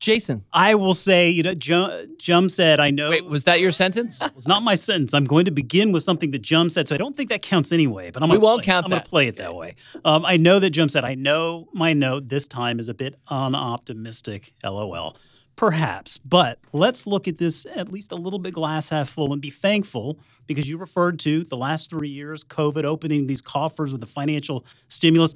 [0.00, 0.46] Jason.
[0.50, 4.22] I will say, you know, Jum, Jum said, I know Wait, was that your sentence?
[4.22, 5.12] it was not my sentence.
[5.12, 7.70] I'm going to begin with something that Jum said, so I don't think that counts
[7.70, 8.10] anyway.
[8.10, 9.74] But I'm We gonna won't play, count I'm going to play it that way.
[10.02, 13.14] Um, I know that Jum said, I know my note this time is a bit
[13.26, 14.52] unoptimistic.
[14.64, 15.18] LOL.
[15.60, 19.42] Perhaps, but let's look at this at least a little bit glass half full and
[19.42, 24.00] be thankful because you referred to the last three years, COVID opening these coffers with
[24.00, 25.34] the financial stimulus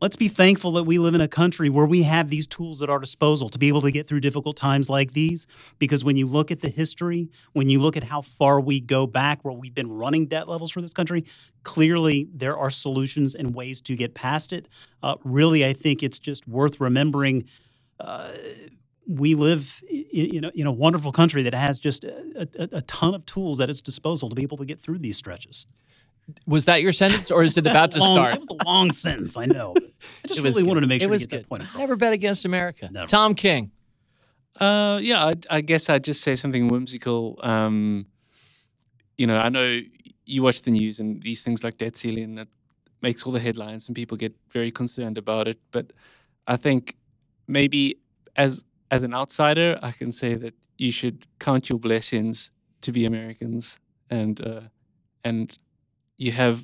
[0.00, 2.88] let's be thankful that we live in a country where we have these tools at
[2.88, 5.46] our disposal to be able to get through difficult times like these.
[5.78, 9.06] Because when you look at the history, when you look at how far we go
[9.06, 11.24] back, where we've been running debt levels for this country,
[11.64, 14.68] clearly there are solutions and ways to get past it.
[15.02, 17.44] Uh, really, I think it's just worth remembering.
[18.00, 18.32] Uh,
[19.06, 20.04] we live in,
[20.36, 23.60] in, a, in a wonderful country that has just a, a, a ton of tools
[23.60, 25.66] at its disposal to be able to get through these stretches.
[26.46, 28.34] Was that your sentence, or is it about to Long- start?
[28.34, 29.74] It was a long sentence, I know.
[30.24, 30.66] I just really good.
[30.68, 31.40] wanted to make It sure to was get good.
[31.44, 31.78] that point across.
[31.78, 32.88] Never bet against America.
[32.90, 33.06] Never.
[33.06, 33.70] Tom King.
[34.58, 37.38] Uh, yeah, I, I guess I'd just say something whimsical.
[37.42, 38.06] Um,
[39.18, 39.80] you know, I know
[40.24, 42.48] you watch the news and these things like debt ceiling that
[43.02, 45.58] makes all the headlines and people get very concerned about it.
[45.72, 45.92] But
[46.46, 46.96] I think
[47.46, 47.98] maybe
[48.36, 48.64] as
[48.94, 53.80] as an outsider, I can say that you should count your blessings to be Americans,
[54.08, 54.60] and uh,
[55.24, 55.58] and
[56.16, 56.56] you have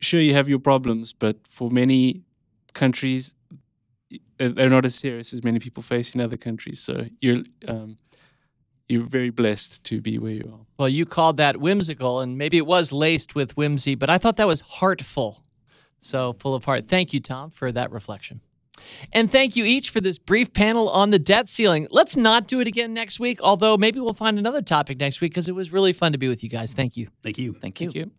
[0.00, 2.22] sure you have your problems, but for many
[2.72, 3.34] countries,
[4.40, 6.80] uh, they're not as serious as many people face in other countries.
[6.80, 7.98] So you're um,
[8.88, 10.64] you're very blessed to be where you are.
[10.78, 14.36] Well, you called that whimsical, and maybe it was laced with whimsy, but I thought
[14.36, 15.42] that was heartful.
[16.00, 16.86] So full of heart.
[16.86, 18.40] Thank you, Tom, for that reflection.
[19.12, 21.88] And thank you each for this brief panel on the debt ceiling.
[21.90, 25.32] Let's not do it again next week, although maybe we'll find another topic next week
[25.32, 26.72] because it was really fun to be with you guys.
[26.72, 27.08] Thank you.
[27.22, 27.54] Thank you.
[27.54, 27.90] Thank you.
[27.90, 28.10] Thank you.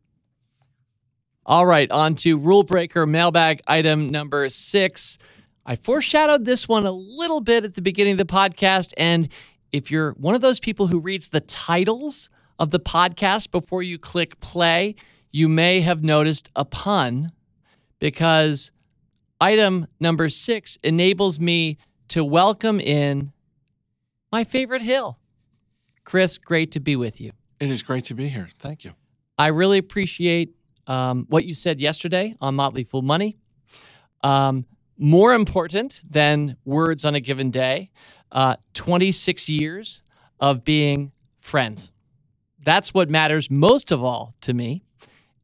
[1.46, 5.18] All right, on to rule breaker mailbag item number six.
[5.66, 8.94] I foreshadowed this one a little bit at the beginning of the podcast.
[8.98, 9.30] And
[9.72, 12.30] if you're one of those people who reads the titles
[12.60, 14.96] of the podcast before you click play,
[15.32, 17.32] you may have noticed a pun
[18.00, 18.72] because
[19.40, 21.78] item number six enables me
[22.10, 23.32] to welcome in
[24.32, 25.20] my favorite hill.
[26.04, 27.32] Chris, great to be with you.
[27.60, 28.48] It is great to be here.
[28.58, 28.94] Thank you.
[29.38, 30.56] I really appreciate
[30.88, 33.38] um, what you said yesterday on Motley Fool Money.
[34.24, 34.66] Um,
[34.98, 37.92] more important than words on a given day,
[38.32, 40.04] uh, 26 years
[40.40, 41.92] of being friends.
[42.64, 44.84] That's what matters most of all to me.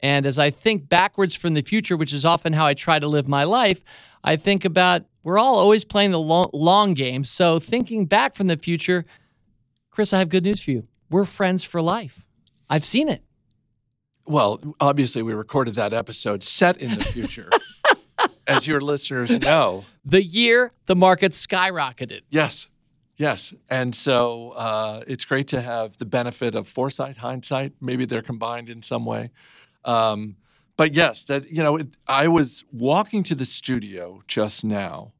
[0.05, 3.07] And as I think backwards from the future, which is often how I try to
[3.07, 3.83] live my life,
[4.23, 7.23] I think about we're all always playing the long, long game.
[7.23, 9.05] So thinking back from the future,
[9.89, 10.87] Chris, I have good news for you.
[11.09, 12.23] We're friends for life.
[12.69, 13.23] I've seen it.
[14.27, 17.49] Well, obviously, we recorded that episode set in the future,
[18.47, 19.85] as your listeners know.
[20.05, 22.21] the year the market skyrocketed.
[22.29, 22.67] Yes,
[23.17, 23.55] yes.
[23.71, 27.73] And so uh, it's great to have the benefit of foresight, hindsight.
[27.81, 29.31] Maybe they're combined in some way.
[29.85, 30.35] Um,
[30.77, 35.13] but yes, that you know, it, I was walking to the studio just now,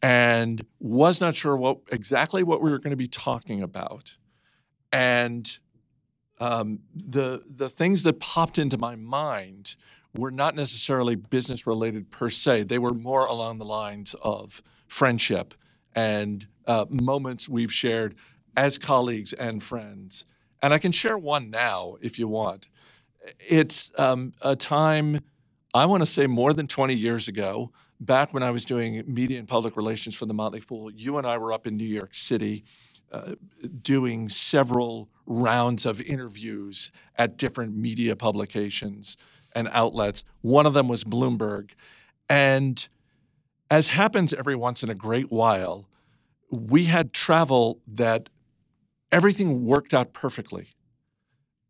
[0.00, 4.16] and was not sure what exactly what we were going to be talking about,
[4.92, 5.58] and
[6.38, 9.74] um, the the things that popped into my mind
[10.16, 12.64] were not necessarily business related per se.
[12.64, 15.54] They were more along the lines of friendship
[15.94, 18.14] and uh, moments we've shared
[18.56, 20.24] as colleagues and friends.
[20.62, 22.68] And I can share one now if you want.
[23.38, 25.20] It's um, a time,
[25.74, 29.38] I want to say more than 20 years ago, back when I was doing media
[29.38, 30.90] and public relations for the Motley Fool.
[30.90, 32.64] You and I were up in New York City
[33.12, 33.34] uh,
[33.82, 39.16] doing several rounds of interviews at different media publications
[39.54, 40.24] and outlets.
[40.42, 41.70] One of them was Bloomberg.
[42.28, 42.86] And
[43.70, 45.88] as happens every once in a great while,
[46.50, 48.28] we had travel that
[49.10, 50.68] everything worked out perfectly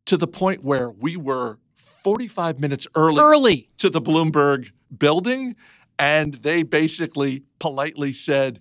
[0.09, 3.69] to the point where we were 45 minutes early, Early.
[3.77, 5.55] to the Bloomberg building.
[5.99, 8.61] And they basically politely said,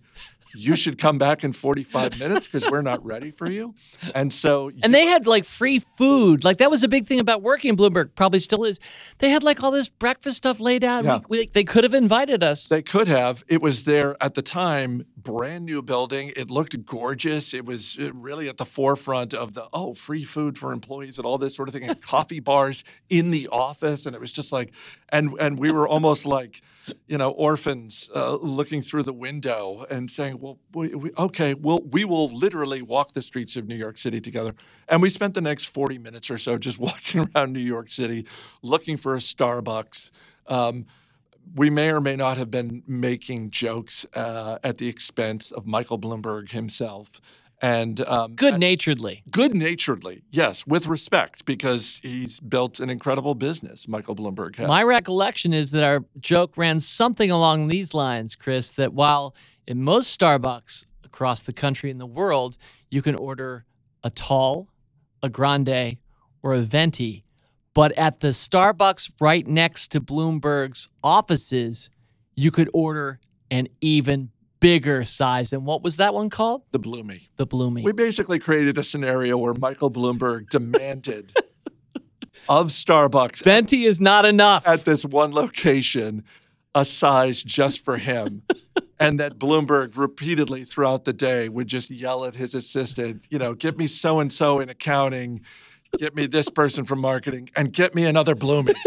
[0.56, 3.76] you should come back in 45 minutes because we're not ready for you.
[4.16, 6.44] And so, And they had like free food.
[6.44, 8.80] Like that was a big thing about working in Bloomberg, probably still is.
[9.20, 11.04] They had like all this breakfast stuff laid out.
[11.04, 11.20] Yeah.
[11.30, 12.68] We, we, they could have invited us.
[12.68, 13.44] They could have.
[13.48, 16.32] It was there at the time, brand new building.
[16.36, 17.54] It looked gorgeous.
[17.54, 21.26] It was uh, really at the forefront of the, oh, free food for employees and
[21.26, 24.06] all this sort of thing, and coffee bars in the office.
[24.06, 24.74] And it was just like,
[25.10, 26.62] and and we were almost like,
[27.08, 31.82] you know, orphans uh, looking through the window and saying, well, we, we, okay, we'll,
[31.82, 34.54] we will literally walk the streets of New York City together.
[34.88, 38.26] And we spent the next 40 minutes or so just walking around New York City
[38.62, 40.12] looking for a Starbucks.
[40.48, 40.86] Um,
[41.56, 46.00] we may or may not have been making jokes uh, at the expense of Michael
[46.00, 47.22] Bloomberg himself.
[47.60, 49.24] And um, Good naturedly.
[49.32, 54.68] good naturedly, yes, with respect, because he's built an incredible business, Michael Bloomberg has.
[54.68, 59.34] My recollection is that our joke ran something along these lines, Chris, that while
[59.68, 62.58] in most Starbucks across the country and the world,
[62.90, 63.66] you can order
[64.04, 64.70] a tall,
[65.22, 65.98] a grande,
[66.42, 67.24] or a venti,
[67.74, 71.90] but at the Starbucks right next to Bloomberg's offices,
[72.36, 73.20] you could order
[73.52, 75.54] an even bigger size.
[75.54, 76.64] And what was that one called?
[76.72, 77.28] the Bloomy.
[77.36, 77.84] The Bloomy.
[77.84, 81.34] We basically created a scenario where Michael Bloomberg demanded
[82.50, 84.66] of Starbucks Venti is not enough.
[84.66, 86.24] at this one location
[86.74, 88.44] a size just for him.
[89.00, 93.54] and that Bloomberg repeatedly throughout the day would just yell at his assistant, you know,
[93.54, 95.42] get me so and so in accounting,
[95.98, 98.74] get me this person from marketing, and get me another Bloomy.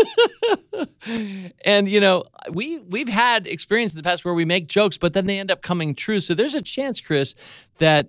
[1.64, 5.12] and you know we we've had experience in the past where we make jokes but
[5.12, 7.34] then they end up coming true so there's a chance chris
[7.78, 8.08] that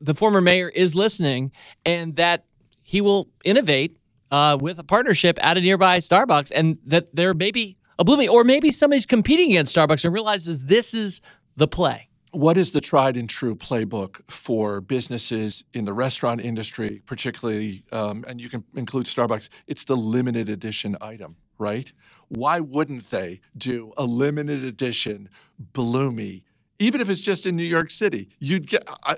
[0.00, 1.52] the former mayor is listening
[1.84, 2.44] and that
[2.82, 3.96] he will innovate
[4.30, 8.28] uh, with a partnership at a nearby starbucks and that there may be a blooming
[8.28, 11.20] or maybe somebody's competing against starbucks and realizes this is
[11.56, 17.00] the play what is the tried and true playbook for businesses in the restaurant industry,
[17.06, 19.48] particularly, um, and you can include Starbucks?
[19.68, 21.92] It's the limited edition item, right?
[22.28, 25.28] Why wouldn't they do a limited edition
[25.60, 26.42] Bloomy,
[26.80, 28.28] even if it's just in New York City?
[28.40, 28.82] You'd get.
[29.04, 29.16] I,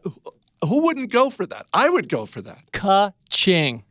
[0.64, 1.66] who wouldn't go for that?
[1.72, 2.70] I would go for that.
[2.72, 3.84] ka-ching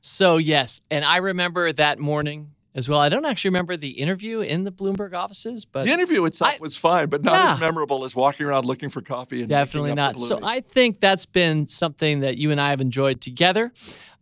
[0.00, 4.40] so yes and i remember that morning as well i don't actually remember the interview
[4.40, 7.54] in the bloomberg offices but the interview itself I- was fine, but not Yeah.
[7.54, 10.18] as memorable as walking around looking for coffee and Definitely not.
[10.20, 13.72] So I think that's been something that you and I have enjoyed together.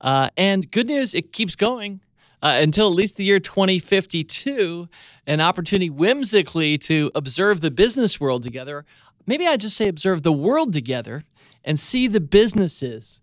[0.00, 2.00] Uh, and good news, it keeps going
[2.42, 4.88] uh, until at least the year 2052,
[5.26, 8.84] an opportunity whimsically to observe the business world together.
[9.26, 11.24] Maybe I just say observe the world together
[11.64, 13.22] and see the businesses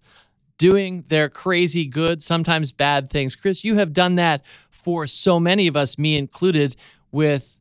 [0.58, 3.36] doing their crazy good, sometimes bad things.
[3.36, 4.44] Chris, you have done that
[4.84, 6.76] for so many of us, me included,
[7.12, 7.58] with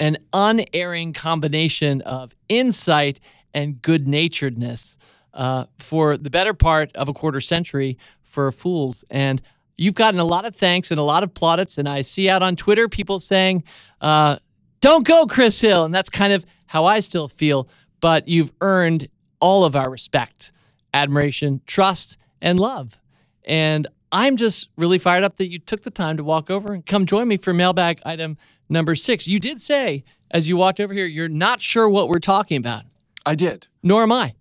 [0.00, 3.20] an unerring combination of insight
[3.52, 4.96] and good naturedness
[5.32, 9.04] uh, for the better part of a quarter century for fools.
[9.10, 9.40] And
[9.76, 11.78] you've gotten a lot of thanks and a lot of plaudits.
[11.78, 13.64] And I see out on Twitter people saying,
[14.00, 14.36] uh,
[14.80, 15.84] don't go, Chris Hill.
[15.84, 17.68] And that's kind of how I still feel.
[18.00, 19.08] But you've earned
[19.40, 20.52] all of our respect,
[20.92, 22.98] admiration, trust, and love.
[23.44, 26.86] And I'm just really fired up that you took the time to walk over and
[26.86, 28.38] come join me for mailbag item
[28.68, 29.26] number six.
[29.26, 32.84] You did say, as you walked over here, you're not sure what we're talking about,
[33.26, 33.66] I did.
[33.82, 34.34] nor am I.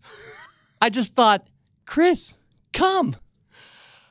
[0.79, 1.47] I just thought,
[1.87, 2.37] Chris,
[2.71, 3.15] come.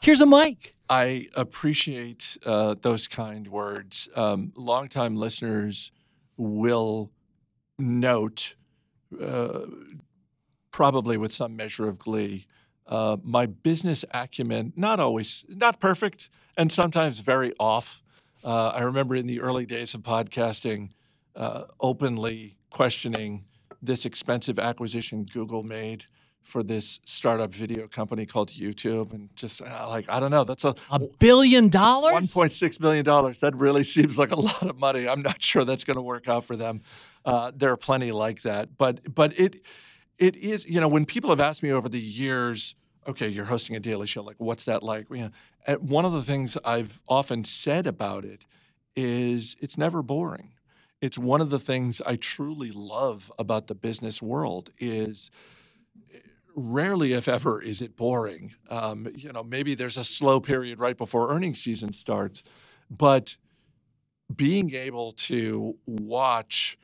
[0.00, 0.74] Here's a mic.
[0.90, 4.08] I appreciate uh, those kind words.
[4.16, 5.92] Um, longtime listeners
[6.36, 7.12] will
[7.78, 8.56] note,
[9.24, 9.60] uh,
[10.72, 12.46] probably with some measure of glee,
[12.92, 16.28] uh, my business acumen, not always, not perfect,
[16.58, 18.02] and sometimes very off.
[18.44, 20.90] Uh, I remember in the early days of podcasting,
[21.34, 23.46] uh, openly questioning
[23.80, 26.04] this expensive acquisition Google made
[26.42, 30.64] for this startup video company called YouTube, and just uh, like I don't know, that's
[30.64, 32.12] a A billion dollars?
[32.12, 33.38] one point six billion dollars.
[33.38, 35.08] That really seems like a lot of money.
[35.08, 36.82] I'm not sure that's going to work out for them.
[37.24, 39.62] Uh, there are plenty like that, but but it
[40.18, 42.74] it is you know when people have asked me over the years,
[43.06, 45.06] okay, you're hosting a daily show, like what's that like?
[45.78, 48.44] One of the things I've often said about it
[48.94, 50.52] is it's never boring.
[51.00, 55.30] It's one of the things I truly love about the business world is
[56.54, 58.54] rarely, if ever, is it boring.
[58.68, 62.42] Um, you know, maybe there's a slow period right before earnings season starts,
[62.90, 63.36] but
[64.34, 66.78] being able to watch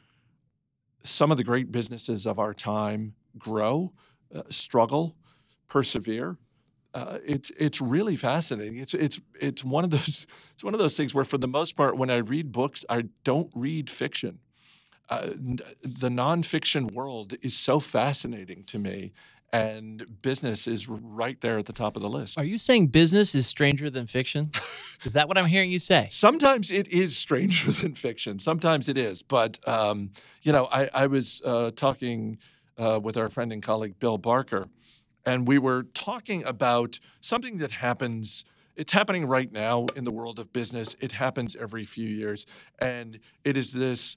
[1.04, 3.92] some of the great businesses of our time grow,
[4.34, 5.14] uh, struggle,
[5.68, 6.38] persevere.
[6.94, 8.78] Uh, it's it's really fascinating.
[8.78, 11.76] It's it's it's one of those it's one of those things where, for the most
[11.76, 14.40] part, when I read books, I don't read fiction.
[15.10, 19.12] Uh, n- the nonfiction world is so fascinating to me,
[19.52, 22.38] and business is right there at the top of the list.
[22.38, 24.52] Are you saying business is stranger than fiction?
[25.04, 26.08] is that what I'm hearing you say?
[26.10, 28.38] Sometimes it is stranger than fiction.
[28.38, 29.22] Sometimes it is.
[29.22, 30.10] But, um,
[30.42, 32.38] you know, I, I was uh, talking
[32.78, 34.68] uh, with our friend and colleague Bill Barker,
[35.29, 38.47] and we were talking about something that happens.
[38.76, 40.97] It's happening right now in the world of business.
[41.01, 42.47] It happens every few years.
[42.79, 44.16] And it is this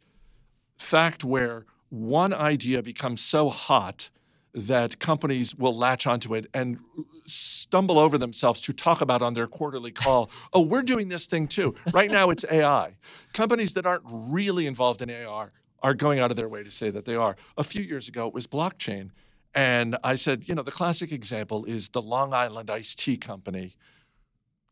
[0.78, 4.10] fact where one idea becomes so hot
[4.54, 6.80] that companies will latch onto it and
[7.26, 11.46] stumble over themselves to talk about on their quarterly call, oh, we're doing this thing
[11.46, 11.76] too.
[11.94, 12.96] Right now it's AI.
[13.34, 15.50] Companies that aren't really involved in AI
[15.84, 17.36] are going out of their way to say that they are.
[17.58, 19.10] A few years ago it was blockchain.
[19.54, 23.76] And I said, you know, the classic example is the Long Island Iced Tea Company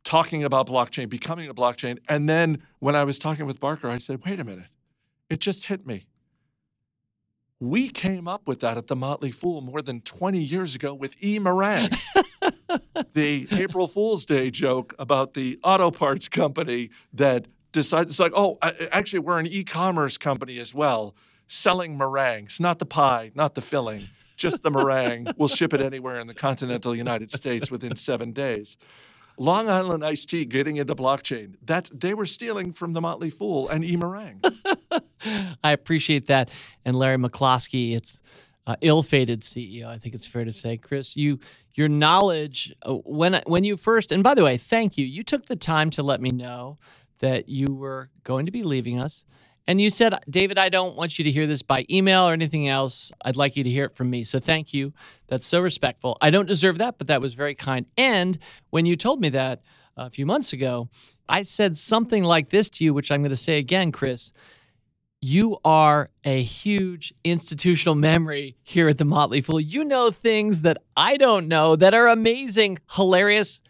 [0.03, 1.99] talking about blockchain, becoming a blockchain.
[2.07, 4.69] And then when I was talking with Barker, I said, wait a minute,
[5.30, 6.05] it just hit me.
[7.59, 11.21] We came up with that at the Motley Fool more than 20 years ago with
[11.21, 11.39] E.
[11.39, 11.91] Meringue.
[13.13, 18.57] the April Fool's Day joke about the auto parts company that decided, it's like, oh,
[18.91, 21.15] actually, we're an e commerce company as well,
[21.47, 24.01] selling meringues, not the pie, not the filling,
[24.40, 25.28] just the meringue.
[25.38, 28.78] we'll ship it anywhere in the continental United States within seven days.
[29.38, 31.56] Long Island iced tea getting into blockchain.
[31.64, 34.42] That's they were stealing from the Motley Fool and E Meringue.
[35.64, 36.50] I appreciate that.
[36.84, 38.22] And Larry McCloskey, it's
[38.68, 39.88] uh, ill-fated CEO.
[39.88, 41.40] I think it's fair to say, Chris, you
[41.74, 45.06] your knowledge uh, when when you first and by the way, thank you.
[45.06, 46.78] You took the time to let me know
[47.20, 49.26] that you were going to be leaving us.
[49.70, 52.67] And you said, David, I don't want you to hear this by email or anything
[52.67, 53.11] else.
[53.24, 54.24] I'd like you to hear it from me.
[54.24, 54.93] So thank you.
[55.28, 56.17] That's so respectful.
[56.22, 57.86] I don't deserve that, but that was very kind.
[57.95, 58.39] And
[58.72, 59.61] when you told me that
[59.95, 60.89] uh, a few months ago,
[61.30, 64.34] I said something like this to you, which I'm going to say again, Chris
[65.22, 69.59] you are a huge institutional memory here at the Motley Fool.
[69.59, 73.61] You know things that I don't know that are amazing, hilarious,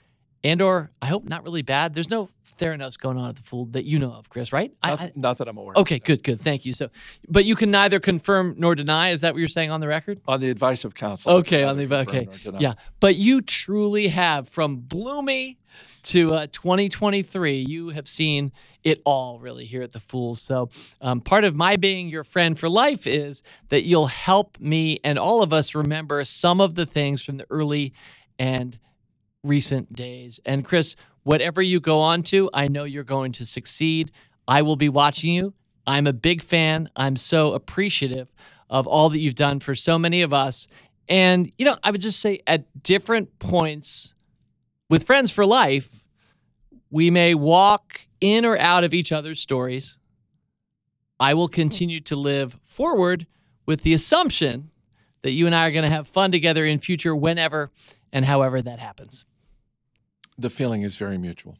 [0.43, 1.93] and or I hope not really bad.
[1.93, 4.71] There's no Theranos going on at the Fool that you know of, Chris, right?
[4.83, 5.73] Not, I- not that I'm aware.
[5.75, 5.81] of.
[5.81, 6.41] okay, good, good.
[6.41, 6.73] Thank you.
[6.73, 6.89] So,
[7.27, 9.09] but you can neither confirm nor deny.
[9.09, 10.19] Is that what you're saying on the record?
[10.27, 11.33] On the advice of counsel.
[11.37, 12.59] Okay, on the okay, confirm nor deny.
[12.59, 12.73] yeah.
[12.99, 15.57] But you truly have from Bloomy
[16.03, 17.59] to uh, 2023.
[17.59, 18.51] You have seen
[18.83, 20.41] it all, really, here at the Fools.
[20.41, 20.69] So
[21.01, 25.19] um, part of my being your friend for life is that you'll help me and
[25.19, 27.93] all of us remember some of the things from the early
[28.37, 28.77] and
[29.43, 30.39] recent days.
[30.45, 34.11] And Chris, whatever you go on to, I know you're going to succeed.
[34.47, 35.53] I will be watching you.
[35.87, 36.89] I'm a big fan.
[36.95, 38.31] I'm so appreciative
[38.69, 40.67] of all that you've done for so many of us.
[41.07, 44.13] And, you know, I would just say at different points
[44.89, 46.03] with Friends for Life,
[46.91, 49.97] we may walk in or out of each other's stories.
[51.19, 53.25] I will continue to live forward
[53.65, 54.71] with the assumption
[55.21, 57.71] that you and I are going to have fun together in future whenever
[58.11, 59.25] and however that happens.
[60.39, 61.57] The feeling is very mutual.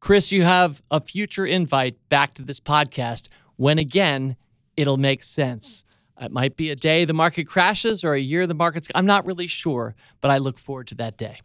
[0.00, 4.36] Chris, you have a future invite back to this podcast when again
[4.76, 5.84] it'll make sense.
[6.20, 9.24] It might be a day the market crashes or a year the market's I'm not
[9.24, 11.38] really sure, but I look forward to that day.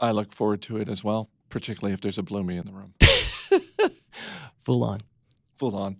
[0.00, 2.94] I look forward to it as well, particularly if there's a Bloomy in the room.
[4.60, 5.02] Full on.
[5.56, 5.98] Full on.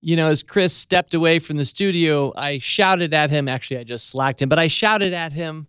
[0.00, 3.48] You know, as Chris stepped away from the studio, I shouted at him.
[3.48, 5.66] Actually, I just slacked him, but I shouted at him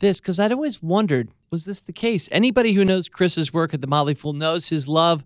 [0.00, 2.28] this because I'd always wondered was this the case?
[2.32, 5.24] Anybody who knows Chris's work at the Motley Fool knows his love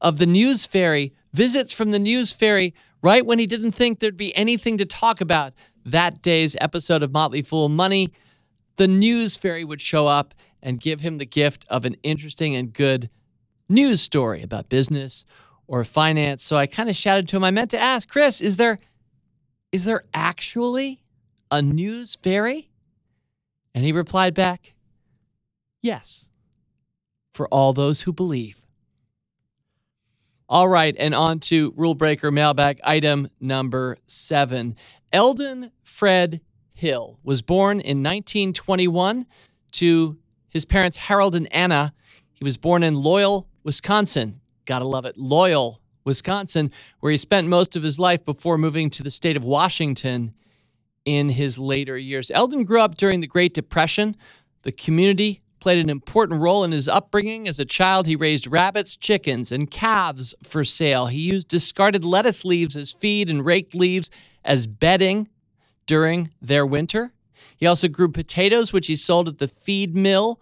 [0.00, 4.16] of the News Fairy, visits from the News Fairy right when he didn't think there'd
[4.16, 5.52] be anything to talk about
[5.84, 8.12] that day's episode of Motley Fool Money.
[8.76, 12.72] The News Fairy would show up and give him the gift of an interesting and
[12.72, 13.10] good
[13.68, 15.26] news story about business
[15.66, 16.44] or finance.
[16.44, 17.44] So I kind of shouted to him.
[17.44, 18.78] I meant to ask, Chris, is there
[19.72, 21.02] is there actually
[21.50, 22.70] a news fairy?
[23.74, 24.73] And he replied back,
[25.84, 26.30] Yes,
[27.34, 28.62] for all those who believe.
[30.48, 34.76] All right, and on to Rule Breaker mailbag item number seven.
[35.12, 36.40] Eldon Fred
[36.72, 39.26] Hill was born in 1921
[39.72, 40.16] to
[40.48, 41.92] his parents, Harold and Anna.
[42.32, 44.40] He was born in Loyal, Wisconsin.
[44.64, 45.18] Gotta love it.
[45.18, 46.70] Loyal, Wisconsin,
[47.00, 50.32] where he spent most of his life before moving to the state of Washington
[51.04, 52.30] in his later years.
[52.30, 54.16] Eldon grew up during the Great Depression.
[54.62, 57.48] The community played an important role in his upbringing.
[57.48, 61.06] As a child, he raised rabbits, chickens, and calves for sale.
[61.06, 64.10] He used discarded lettuce leaves as feed and raked leaves
[64.44, 65.26] as bedding
[65.86, 67.14] during their winter.
[67.56, 70.38] He also grew potatoes, which he sold at the feed mill,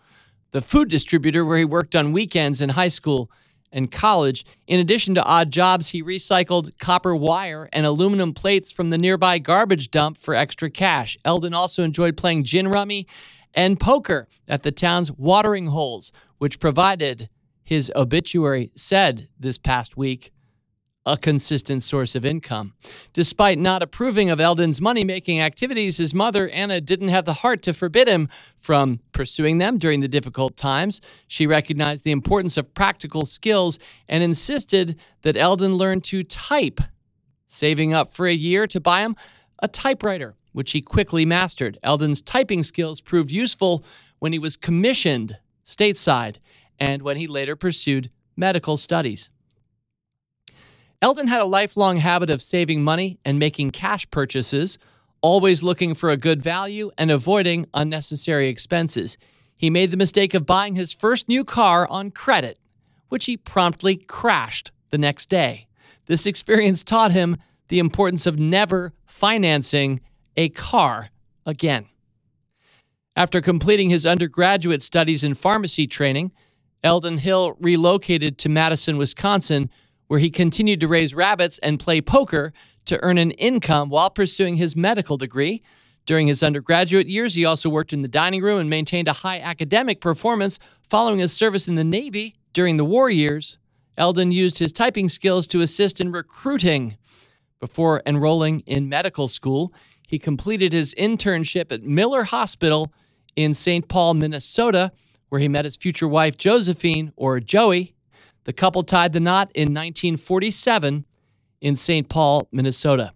[0.51, 3.31] the food distributor where he worked on weekends in high school
[3.71, 4.45] and college.
[4.67, 9.39] In addition to odd jobs, he recycled copper wire and aluminum plates from the nearby
[9.39, 11.17] garbage dump for extra cash.
[11.25, 13.07] Eldon also enjoyed playing gin rummy
[13.55, 17.29] and poker at the town's watering holes, which provided,
[17.63, 20.33] his obituary said this past week,
[21.05, 22.75] a consistent source of income.
[23.13, 27.63] Despite not approving of Eldon's money making activities, his mother, Anna, didn't have the heart
[27.63, 31.01] to forbid him from pursuing them during the difficult times.
[31.27, 36.81] She recognized the importance of practical skills and insisted that Eldon learn to type,
[37.47, 39.17] saving up for a year to buy him
[39.59, 41.79] a typewriter, which he quickly mastered.
[41.83, 43.85] Eldon's typing skills proved useful
[44.19, 46.37] when he was commissioned stateside
[46.79, 49.31] and when he later pursued medical studies.
[51.01, 54.79] Eldon had a lifelong habit of saving money and making cash purchases,
[55.21, 59.19] always looking for a good value and avoiding unnecessary expenses.
[59.57, 62.59] He made the mistake of buying his first new car on credit,
[63.09, 65.67] which he promptly crashed the next day.
[66.07, 67.37] This experience taught him
[67.69, 70.01] the importance of never financing
[70.37, 71.11] a car
[71.47, 71.87] again.
[73.15, 76.33] After completing his undergraduate studies in pharmacy training,
[76.83, 79.71] Eldon Hill relocated to Madison, Wisconsin,
[80.09, 82.53] where he continued to raise rabbits and play poker
[82.87, 85.63] to earn an income while pursuing his medical degree.
[86.07, 89.39] During his undergraduate years, he also worked in the dining room and maintained a high
[89.39, 93.59] academic performance following his service in the Navy during the war years.
[93.97, 96.97] Eldon used his typing skills to assist in recruiting.
[97.61, 99.73] Before enrolling in medical school,
[100.13, 102.93] he completed his internship at Miller Hospital
[103.35, 103.89] in St.
[103.89, 104.93] Paul, Minnesota,
[105.31, 107.95] where he met his future wife, Josephine, or Joey.
[108.45, 111.07] The couple tied the knot in 1947
[111.63, 112.11] in St.
[112.11, 113.15] Paul, Minnesota.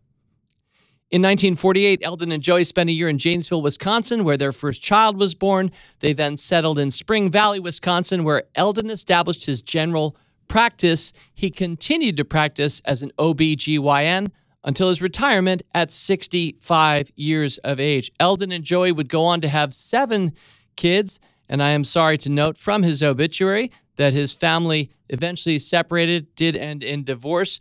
[1.11, 5.19] In 1948, Eldon and Joey spent a year in Janesville, Wisconsin, where their first child
[5.19, 5.71] was born.
[5.99, 10.17] They then settled in Spring Valley, Wisconsin, where Eldon established his general
[10.49, 11.13] practice.
[11.35, 14.29] He continued to practice as an OB/GYN
[14.67, 18.11] until his retirement at 65 years of age.
[18.21, 20.33] Eldon and Joey would go on to have seven
[20.75, 26.35] kids, and I am sorry to note from his obituary that his family eventually separated,
[26.35, 27.61] did end in divorce.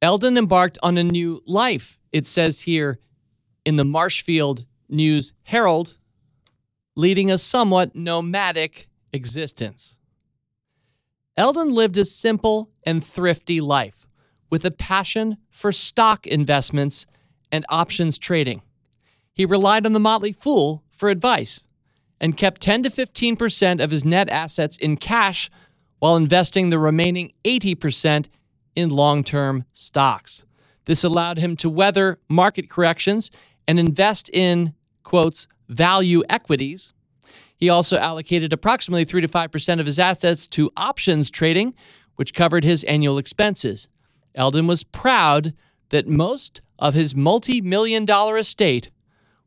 [0.00, 1.98] Eldon embarked on a new life.
[2.12, 2.98] It says here
[3.64, 5.98] in the Marshfield News Herald,
[6.96, 9.98] leading a somewhat nomadic existence.
[11.36, 14.07] Eldon lived a simple and thrifty life
[14.50, 17.06] with a passion for stock investments
[17.50, 18.62] and options trading.
[19.32, 21.66] He relied on the Motley Fool for advice
[22.20, 25.50] and kept 10 to 15% of his net assets in cash
[25.98, 28.26] while investing the remaining 80%
[28.74, 30.44] in long term stocks.
[30.84, 33.30] This allowed him to weather market corrections
[33.66, 36.94] and invest in, quotes, value equities.
[37.56, 41.74] He also allocated approximately 3 to 5% of his assets to options trading,
[42.16, 43.88] which covered his annual expenses.
[44.34, 45.54] Eldon was proud
[45.90, 48.90] that most of his multi million dollar estate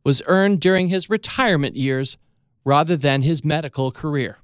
[0.04, 2.18] was earned during his retirement years
[2.64, 4.38] rather than his medical career.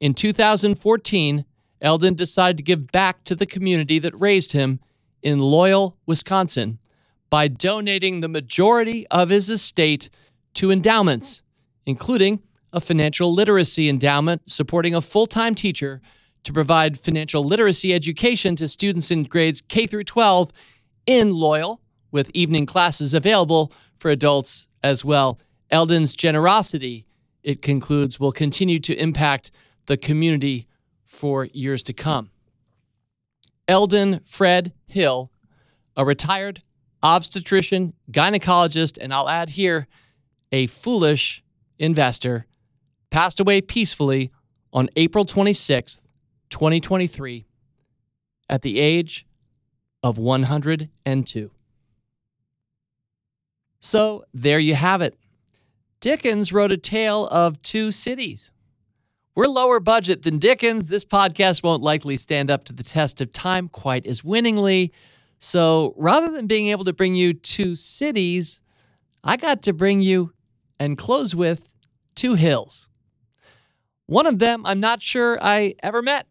[0.00, 1.44] In 2014,
[1.80, 4.80] Eldon decided to give back to the community that raised him
[5.22, 6.78] in Loyal, Wisconsin,
[7.28, 10.10] by donating the majority of his estate
[10.54, 11.42] to endowments,
[11.86, 12.42] including
[12.72, 16.00] a financial literacy endowment supporting a full time teacher
[16.44, 20.52] to provide financial literacy education to students in grades K through 12
[21.06, 21.80] in Loyal,
[22.10, 25.38] with evening classes available for adults as well.
[25.70, 27.06] Eldon's generosity,
[27.42, 29.50] it concludes, will continue to impact
[29.86, 30.66] the community
[31.04, 32.30] for years to come.
[33.68, 35.30] Eldon Fred Hill,
[35.96, 36.62] a retired
[37.02, 39.86] obstetrician, gynecologist, and I'll add here,
[40.52, 41.42] a foolish
[41.78, 42.46] investor,
[43.10, 44.30] passed away peacefully
[44.72, 46.02] on April 26th,
[46.50, 47.46] 2023,
[48.48, 49.26] at the age
[50.02, 51.50] of 102.
[53.80, 55.16] So there you have it.
[56.00, 58.52] Dickens wrote a tale of two cities.
[59.34, 60.88] We're lower budget than Dickens.
[60.88, 64.92] This podcast won't likely stand up to the test of time quite as winningly.
[65.38, 68.60] So rather than being able to bring you two cities,
[69.22, 70.32] I got to bring you
[70.78, 71.68] and close with
[72.14, 72.90] two hills.
[74.06, 76.26] One of them I'm not sure I ever met.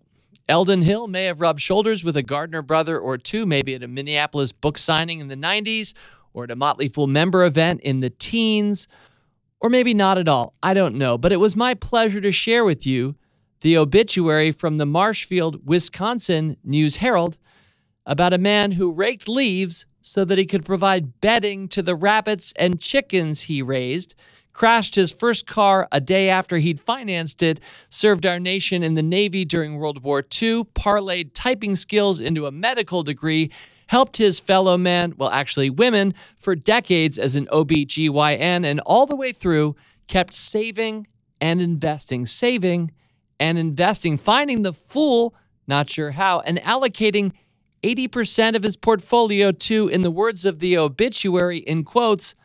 [0.50, 3.88] Eldon Hill may have rubbed shoulders with a Gardner brother or two, maybe at a
[3.88, 5.94] Minneapolis book signing in the 90s
[6.34, 8.88] or at a Motley Fool member event in the teens,
[9.62, 10.56] or maybe not at all.
[10.64, 11.20] I don't know.
[11.20, 13.16] But it was my pleasure to share with you
[13.62, 17.38] the obituary from the Marshfield, Wisconsin News Herald
[18.08, 22.54] about a man who raked leaves so that he could provide bedding to the rabbits
[22.56, 24.16] and chickens he raised
[24.60, 29.02] crashed his first car a day after he'd financed it, served our nation in the
[29.02, 33.52] Navy during World War II, parlayed typing skills into a medical degree,
[33.88, 39.16] helped his fellow men, well, actually women, for decades as an OBGYN, and all the
[39.16, 39.78] way through
[40.10, 41.08] kept saving
[41.40, 42.92] and investing, saving
[43.40, 45.34] and investing, finding the fool,
[45.68, 47.32] not sure how, and allocating
[47.82, 52.36] 80% of his portfolio to, in the words of the obituary, in quotes,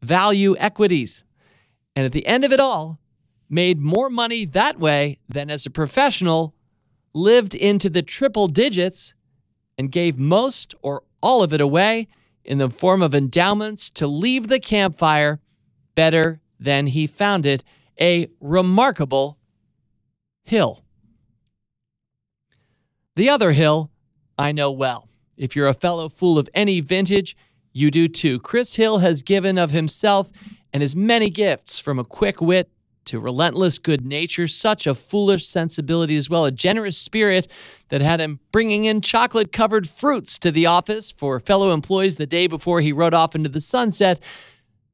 [0.00, 1.26] value equities.
[1.98, 3.00] And at the end of it all,
[3.50, 6.54] made more money that way than as a professional,
[7.12, 9.14] lived into the triple digits,
[9.76, 12.06] and gave most or all of it away
[12.44, 15.40] in the form of endowments to leave the campfire
[15.96, 17.64] better than he found it.
[18.00, 19.36] A remarkable
[20.44, 20.84] hill.
[23.16, 23.90] The other hill
[24.38, 25.08] I know well.
[25.36, 27.36] If you're a fellow fool of any vintage,
[27.72, 28.38] you do too.
[28.38, 30.30] Chris Hill has given of himself
[30.72, 32.70] and his many gifts from a quick wit
[33.08, 37.48] to relentless good nature, such a foolish sensibility as well, a generous spirit
[37.88, 42.26] that had him bringing in chocolate covered fruits to the office for fellow employees the
[42.26, 44.20] day before he rode off into the sunset.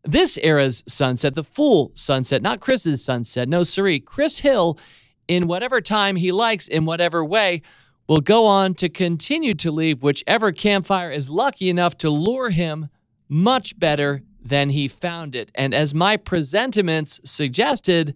[0.05, 3.98] This era's sunset, the full sunset, not Chris's sunset, no, siree.
[3.98, 4.78] Chris Hill,
[5.26, 7.62] in whatever time he likes, in whatever way,
[8.06, 12.90] will go on to continue to leave whichever campfire is lucky enough to lure him
[13.28, 15.50] much better than he found it.
[15.54, 18.14] And as my presentiments suggested,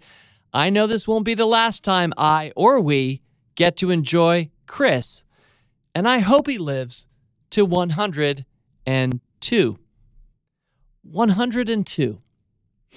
[0.53, 3.23] I know this won't be the last time I or we
[3.55, 5.25] get to enjoy Chris.
[5.95, 7.09] And I hope he lives
[7.51, 9.79] to 102.
[11.03, 12.23] 102.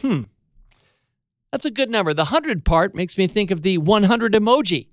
[0.02, 0.22] Hmm.
[1.52, 2.14] That's a good number.
[2.14, 4.88] The 100 part makes me think of the 100 emoji.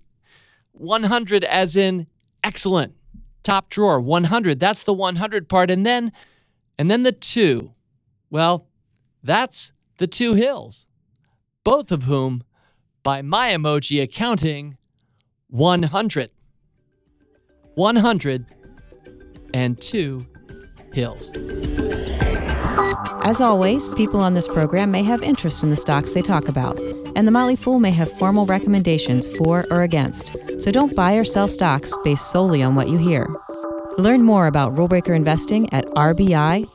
[0.72, 2.06] 100 as in
[2.42, 2.94] excellent,
[3.42, 4.60] top drawer, 100.
[4.60, 5.70] That's the 100 part.
[5.70, 6.12] And then,
[6.78, 7.72] and then the two.
[8.30, 8.66] Well,
[9.22, 10.88] that's the two hills,
[11.64, 12.42] both of whom,
[13.02, 14.76] by my emoji accounting,
[15.48, 16.30] 100.
[17.74, 18.46] 100
[19.54, 20.26] and two
[20.92, 21.32] hills.
[23.24, 26.78] As always, people on this program may have interest in the stocks they talk about,
[27.14, 30.36] and the Motley Fool may have formal recommendations for or against.
[30.58, 33.28] So don't buy or sell stocks based solely on what you hear.
[33.98, 36.68] Learn more about rule breaker investing at rbi.fool.com.